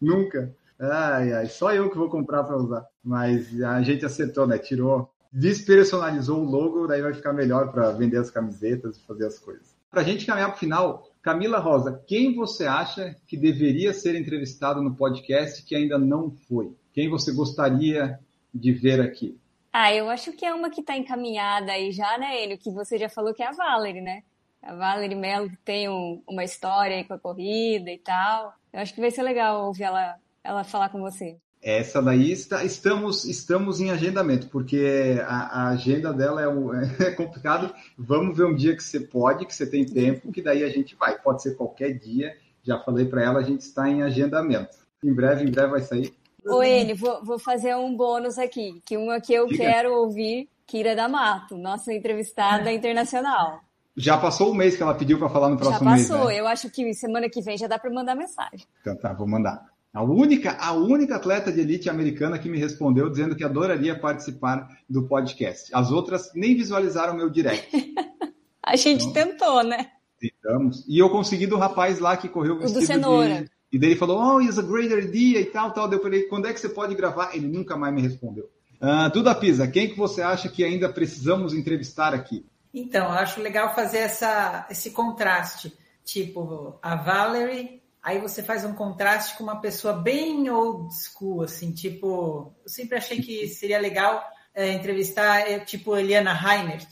[0.00, 0.54] nunca.
[0.78, 2.86] Ai, ai, só eu que vou comprar para usar.
[3.02, 4.58] Mas a gente acertou, né?
[4.58, 9.38] Tirou, despersonalizou o logo, daí vai ficar melhor para vender as camisetas e fazer as
[9.38, 9.76] coisas.
[9.90, 14.14] Para a gente caminhar para o final, Camila Rosa, quem você acha que deveria ser
[14.14, 16.72] entrevistado no podcast que ainda não foi?
[16.92, 18.18] Quem você gostaria
[18.54, 19.38] de ver aqui?
[19.80, 22.58] Ah, eu acho que é uma que está encaminhada aí já, né, Enio?
[22.58, 24.24] Que você já falou que é a Valerie, né?
[24.60, 28.52] A Valerie Mello tem um, uma história aí com a corrida e tal.
[28.72, 31.36] Eu acho que vai ser legal ouvir ela, ela falar com você.
[31.62, 36.46] Essa daí está, estamos, estamos em agendamento, porque a, a agenda dela é,
[37.06, 37.72] é, complicado.
[37.96, 40.96] Vamos ver um dia que você pode, que você tem tempo, que daí a gente
[40.96, 41.16] vai.
[41.22, 42.36] Pode ser qualquer dia.
[42.64, 44.76] Já falei para ela, a gente está em agendamento.
[45.04, 46.12] Em breve, em breve vai sair.
[46.46, 49.64] Ô, Ele, vou, vou fazer um bônus aqui, que uma que eu Diga.
[49.64, 53.60] quero ouvir, Kira D'Amato, nossa entrevistada internacional.
[53.96, 56.06] Já passou o mês que ela pediu para falar no próximo mês.
[56.06, 56.42] Já passou, mês, né?
[56.42, 58.64] eu acho que semana que vem já dá para mandar mensagem.
[58.80, 59.66] Então tá, vou mandar.
[59.92, 64.68] A única, a única atleta de elite americana que me respondeu dizendo que adoraria participar
[64.88, 65.70] do podcast.
[65.74, 67.68] As outras nem visualizaram meu direct.
[68.62, 69.90] a gente então, tentou, né?
[70.20, 70.84] Tentamos.
[70.86, 73.42] E eu consegui do rapaz lá que correu vestido o do cenoura.
[73.42, 75.88] de e daí ele falou, oh, it's a great idea e tal, tal.
[75.88, 77.34] Daí eu falei, quando é que você pode gravar?
[77.34, 78.48] Ele nunca mais me respondeu.
[78.80, 82.46] Uh, Duda Pisa, quem que você acha que ainda precisamos entrevistar aqui?
[82.72, 85.76] Então, eu acho legal fazer essa, esse contraste.
[86.04, 91.72] Tipo, a Valerie, aí você faz um contraste com uma pessoa bem old school, assim,
[91.72, 92.54] tipo...
[92.62, 94.22] Eu sempre achei que seria legal
[94.54, 96.88] é, entrevistar, é, tipo, Eliana Reinert.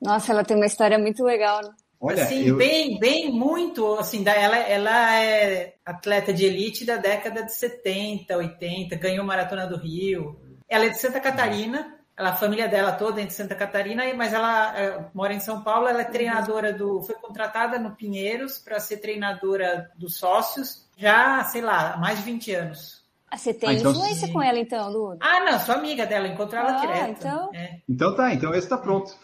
[0.00, 1.70] Nossa, ela tem uma história muito legal, né?
[2.00, 2.56] Olha, assim, eu...
[2.56, 8.96] bem, bem muito, assim, ela, ela é atleta de elite da década de 70, 80,
[8.96, 10.40] ganhou Maratona do Rio.
[10.66, 14.32] Ela é de Santa Catarina, ela, a família dela toda é de Santa Catarina, mas
[14.32, 18.80] ela é, mora em São Paulo, ela é treinadora do, foi contratada no Pinheiros para
[18.80, 23.00] ser treinadora dos sócios, já, sei lá, há mais de 20 anos.
[23.30, 24.32] Ah, você tem ah, então, influência sim.
[24.32, 25.16] com ela, então, Lu?
[25.20, 27.10] Ah, não, sou amiga dela, encontrei ela ah, direto.
[27.10, 27.50] Então...
[27.54, 27.78] É.
[27.88, 29.14] então tá, então esse tá pronto.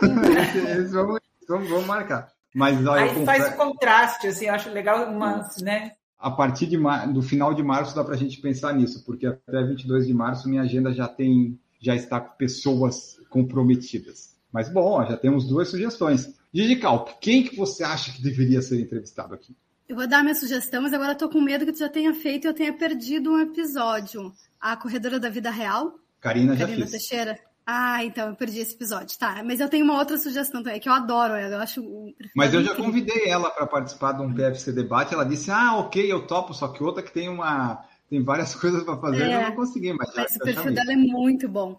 [0.02, 2.32] esse, vamos vamos, vamos marcar.
[2.54, 5.92] Mas, olha, Aí faz o contraste, assim, eu acho legal uma, né?
[6.18, 7.06] A partir de mar...
[7.12, 10.48] do final de março dá para a gente pensar nisso, porque até 22 de março
[10.48, 14.34] minha agenda já tem, já está com pessoas comprometidas.
[14.50, 16.34] Mas bom, ó, já temos duas sugestões.
[16.52, 19.54] Gigi Calp, quem que você acha que deveria ser entrevistado aqui?
[19.86, 22.14] Eu vou dar minha sugestão, mas agora eu tô com medo que tu já tenha
[22.14, 24.32] feito e eu tenha perdido um episódio.
[24.58, 25.94] A Corredora da Vida Real.
[26.20, 26.90] Karina já Karina fiz.
[26.90, 27.38] Teixeira.
[27.66, 29.18] Ah, então eu perdi esse episódio.
[29.18, 31.56] Tá, mas eu tenho uma outra sugestão também, que eu adoro ela.
[31.56, 31.82] Eu acho.
[32.34, 35.12] Mas eu já convidei ela para participar de um PFC debate.
[35.12, 37.84] Ela disse: Ah, ok, eu topo, só que outra que tem uma.
[38.08, 40.92] Tem várias coisas para fazer, é, eu não consegui, mas, mas já, o perfil dela
[40.92, 41.76] é muito bom.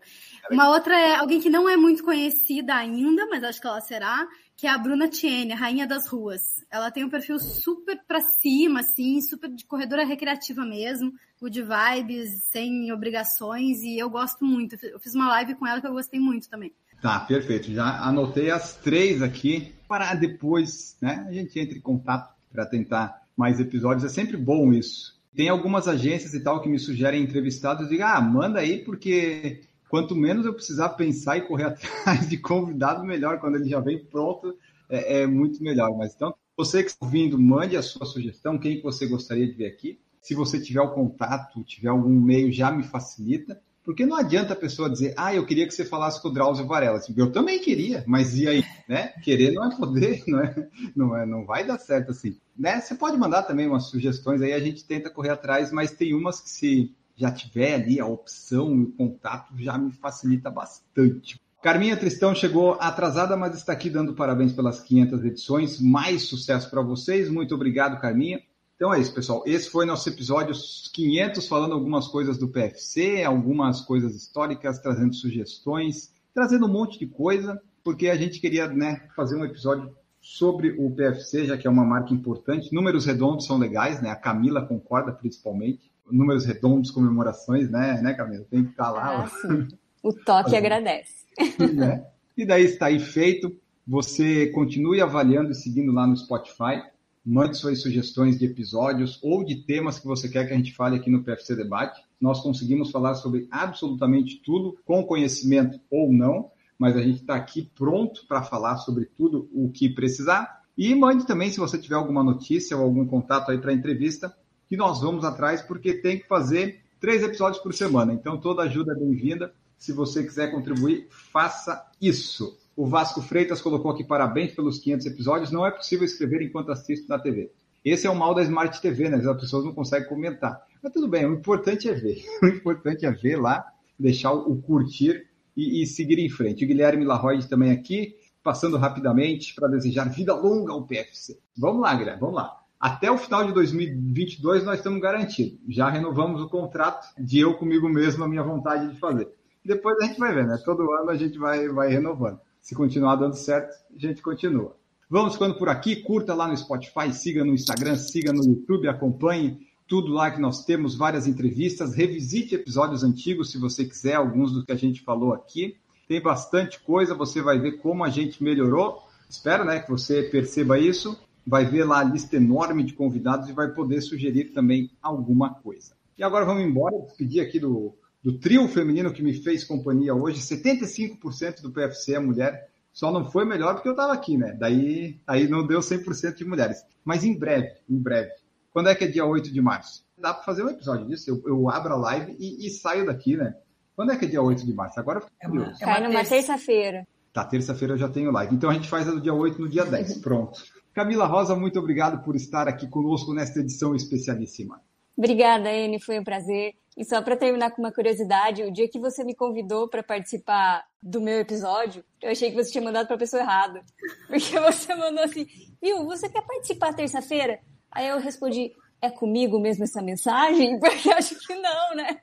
[0.51, 4.27] Uma outra é alguém que não é muito conhecida ainda, mas acho que ela será,
[4.55, 6.65] que é a Bruna Tiene, a rainha das ruas.
[6.69, 12.43] Ela tem um perfil super para cima, assim, super de corredora recreativa mesmo good vibes,
[12.51, 14.75] sem obrigações, e eu gosto muito.
[14.83, 16.73] Eu fiz uma live com ela que eu gostei muito também.
[17.01, 17.71] Tá, perfeito.
[17.71, 21.25] Já anotei as três aqui para depois, né?
[21.27, 24.03] A gente entre em contato para tentar mais episódios.
[24.03, 25.15] É sempre bom isso.
[25.35, 27.83] Tem algumas agências e tal que me sugerem entrevistados.
[27.83, 31.65] Eu digo, ah, manda aí, porque quanto menos eu precisar pensar e correr
[32.05, 33.39] atrás de convidado, melhor.
[33.39, 34.55] Quando ele já vem pronto,
[34.89, 35.95] é, é muito melhor.
[35.97, 39.53] Mas então, você que está ouvindo, mande a sua sugestão, quem que você gostaria de
[39.53, 39.99] ver aqui.
[40.21, 43.61] Se você tiver o contato, tiver algum meio, já me facilita.
[43.87, 46.67] Porque não adianta a pessoa dizer, ah, eu queria que você falasse com o Drauzio
[46.67, 46.97] Varela.
[46.97, 48.63] Assim, eu também queria, mas e aí?
[48.87, 49.07] Né?
[49.21, 52.37] Querer não é poder, não, é, não, é, não vai dar certo assim.
[52.57, 52.79] Né?
[52.81, 56.39] Você pode mandar também umas sugestões, aí a gente tenta correr atrás, mas tem umas
[56.39, 61.41] que se já tiver ali a opção e o contato, já me facilita bastante.
[61.61, 65.81] Carminha Tristão chegou atrasada, mas está aqui dando parabéns pelas 500 edições.
[65.81, 67.29] Mais sucesso para vocês.
[67.29, 68.39] Muito obrigado, Carminha.
[68.75, 69.43] Então é isso, pessoal.
[69.45, 70.53] Esse foi nosso episódio
[70.93, 77.07] 500, falando algumas coisas do PFC, algumas coisas históricas, trazendo sugestões, trazendo um monte de
[77.07, 79.91] coisa, porque a gente queria né, fazer um episódio
[80.21, 82.71] sobre o PFC, já que é uma marca importante.
[82.71, 84.11] Números redondos são legais, né?
[84.11, 85.89] A Camila concorda principalmente.
[86.09, 88.45] Números redondos, comemorações, né, né Camila?
[88.49, 89.23] Tem que estar lá.
[89.23, 89.67] Ah, sim.
[90.03, 91.25] O toque agradece.
[91.73, 92.05] Né?
[92.35, 93.55] E daí está aí feito.
[93.87, 96.81] Você continue avaliando e seguindo lá no Spotify
[97.29, 100.95] mande suas sugestões de episódios ou de temas que você quer que a gente fale
[100.95, 102.01] aqui no PFC Debate.
[102.21, 106.49] Nós conseguimos falar sobre absolutamente tudo, com conhecimento ou não,
[106.79, 110.61] mas a gente está aqui pronto para falar sobre tudo o que precisar.
[110.77, 114.33] E mande também, se você tiver alguma notícia ou algum contato aí para entrevista,
[114.67, 118.13] que nós vamos atrás, porque tem que fazer três episódios por semana.
[118.13, 119.53] Então, toda ajuda é bem-vinda.
[119.77, 122.57] Se você quiser contribuir, faça isso.
[122.75, 125.51] O Vasco Freitas colocou aqui parabéns pelos 500 episódios.
[125.51, 127.51] Não é possível escrever enquanto assisto na TV.
[127.83, 129.17] Esse é o mal da Smart TV, né?
[129.17, 130.61] As pessoas não conseguem comentar.
[130.81, 132.23] Mas tudo bem, o importante é ver.
[132.41, 133.65] O importante é ver lá,
[133.97, 136.65] deixar o curtir e, e seguir em frente.
[136.65, 141.39] O Guilherme Larroide também aqui, passando rapidamente para desejar vida longa ao PFC.
[141.57, 142.59] Vamos lá, Guilherme, vamos lá.
[142.79, 145.59] Até o final de 2022 nós estamos garantidos.
[145.67, 149.27] Já renovamos o contrato de eu comigo mesmo, a minha vontade de fazer.
[149.65, 150.61] Depois a gente vai ver, né?
[150.63, 152.39] Todo ano a gente vai, vai renovando.
[152.61, 154.75] Se continuar dando certo, a gente continua.
[155.09, 155.97] Vamos ficando por aqui.
[155.97, 160.63] Curta lá no Spotify, siga no Instagram, siga no YouTube, acompanhe tudo lá que nós
[160.65, 161.95] temos, várias entrevistas.
[161.95, 165.77] Revisite episódios antigos se você quiser, alguns do que a gente falou aqui.
[166.07, 169.01] Tem bastante coisa, você vai ver como a gente melhorou.
[169.29, 171.19] Espero né, que você perceba isso.
[171.47, 175.93] Vai ver lá a lista enorme de convidados e vai poder sugerir também alguma coisa.
[176.17, 180.41] E agora vamos embora, despedir aqui do, do trio feminino que me fez companhia hoje,
[180.41, 182.69] 75% do PFC é mulher.
[182.91, 184.57] Só não foi melhor porque eu estava aqui, né?
[184.59, 186.83] Daí aí não deu 100% de mulheres.
[187.05, 188.31] Mas em breve, em breve.
[188.73, 190.05] Quando é que é dia 8 de março?
[190.17, 191.29] Dá para fazer um episódio disso.
[191.29, 193.55] Eu, eu abro a live e, e, saio daqui, né?
[193.95, 194.99] Quando é que é dia 8 de março?
[194.99, 195.79] Agora eu é curioso.
[195.79, 197.07] Cai numa terça-feira.
[197.31, 198.53] Tá, terça-feira eu já tenho live.
[198.53, 200.17] Então a gente faz a do dia 8 no dia 10.
[200.21, 200.63] Pronto.
[200.97, 204.81] Camila Rosa, muito obrigado por estar aqui conosco nesta edição especialíssima.
[205.15, 206.01] Obrigada, Anne.
[206.01, 206.73] Foi um prazer.
[206.97, 210.87] E só para terminar com uma curiosidade, o dia que você me convidou para participar
[210.99, 213.83] do meu episódio, eu achei que você tinha mandado para a pessoa errada.
[214.25, 215.45] Porque você mandou assim,
[215.79, 217.59] viu, você quer participar terça-feira?
[217.91, 220.79] Aí eu respondi, é comigo mesmo essa mensagem?
[220.81, 222.19] Porque acho que não, né?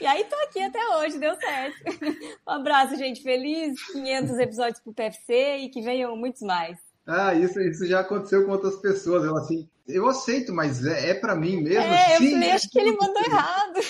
[0.00, 1.76] E aí tô aqui até hoje, deu certo.
[2.44, 3.22] Um abraço, gente.
[3.22, 6.85] Feliz 500 episódios pro PFC e que venham muitos mais.
[7.06, 9.24] Ah, isso, isso já aconteceu com outras pessoas.
[9.24, 11.92] Ela assim, eu aceito, mas é, é para mim mesmo.
[11.92, 13.80] É, Sim, eu falei, acho que ele mandou errado.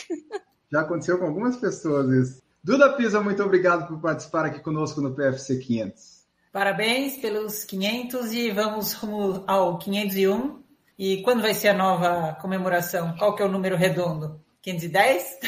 [0.70, 2.42] Já aconteceu com algumas pessoas isso.
[2.62, 6.16] Duda Pisa, muito obrigado por participar aqui conosco no PFC 500.
[6.52, 10.62] Parabéns pelos 500 e vamos rumo ao 501.
[10.98, 13.14] E quando vai ser a nova comemoração?
[13.16, 14.40] Qual que é o número redondo?
[14.62, 15.38] 510?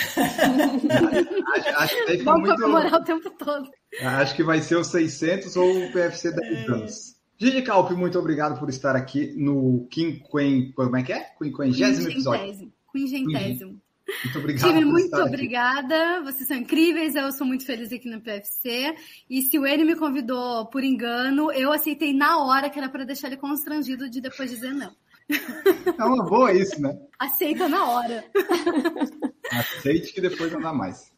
[1.57, 2.63] acho, acho que Vamos muito...
[2.63, 3.69] comemorar o tempo todo.
[4.01, 7.18] Acho que vai ser o 600 ou o PFC 10 anos.
[7.39, 10.73] Gigi Calpe, muito obrigado por estar aqui no quinquen...
[10.73, 11.21] Como é que é?
[11.39, 12.73] Quinquengésimo episódio.
[12.93, 13.81] Quingentésimo.
[14.25, 14.73] Muito obrigado.
[14.73, 16.17] Time, muito obrigada.
[16.17, 16.25] Aqui.
[16.25, 17.15] Vocês são incríveis.
[17.15, 18.95] Eu sou muito feliz aqui no PFC.
[19.31, 23.05] E se o N me convidou por engano, eu aceitei na hora que era para
[23.05, 24.93] deixar ele constrangido de depois dizer não.
[25.31, 26.97] É uma boa isso, né?
[27.19, 28.25] Aceita na hora.
[29.51, 31.13] Aceite que depois não dá mais.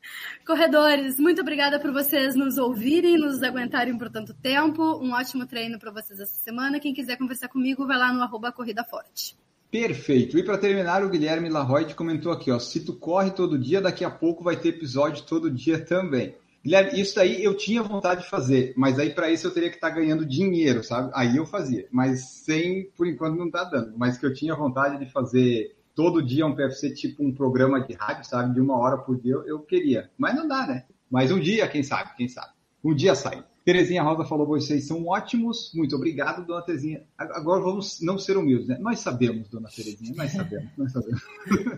[0.47, 4.99] Corredores, muito obrigada por vocês nos ouvirem, nos aguentarem por tanto tempo.
[5.03, 6.81] Um ótimo treino para vocês essa semana.
[6.81, 9.37] Quem quiser conversar comigo, vai lá no arroba Corrida Forte.
[9.71, 10.37] Perfeito.
[10.37, 14.05] E para terminar, o Guilherme Larroide comentou aqui, ó, se tu corre todo dia, daqui
[14.05, 16.35] a pouco vai ter episódio todo dia também.
[16.63, 19.77] Guilherme, isso aí eu tinha vontade de fazer, mas aí para isso eu teria que
[19.77, 21.11] estar tá ganhando dinheiro, sabe?
[21.15, 23.95] Aí eu fazia, mas sem, por enquanto não está dando.
[23.97, 27.95] Mas que eu tinha vontade de fazer todo dia um PFC, tipo um programa de
[27.95, 28.55] rádio, sabe?
[28.55, 30.11] De uma hora por dia, eu, eu queria.
[30.19, 30.85] Mas não dá, né?
[31.11, 32.53] Mas um dia, quem sabe, quem sabe.
[32.85, 33.45] Um dia sai.
[33.65, 35.73] Terezinha Rosa falou, vocês são ótimos.
[35.75, 37.05] Muito obrigado, dona Terezinha.
[37.19, 38.79] Agora vamos não ser humildes, né?
[38.81, 41.23] Nós sabemos, dona Terezinha, nós sabemos, nós sabemos.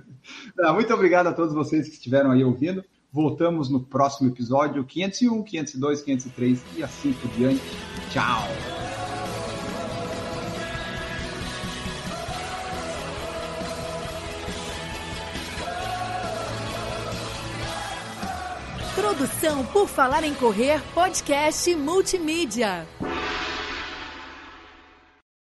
[0.75, 2.85] muito obrigado a todos vocês que estiveram aí ouvindo.
[3.13, 7.61] Voltamos no próximo episódio, 501, 502, 503 e assim por diante.
[8.11, 8.43] Tchau!
[18.95, 22.87] Produção por Falar em Correr, podcast multimídia.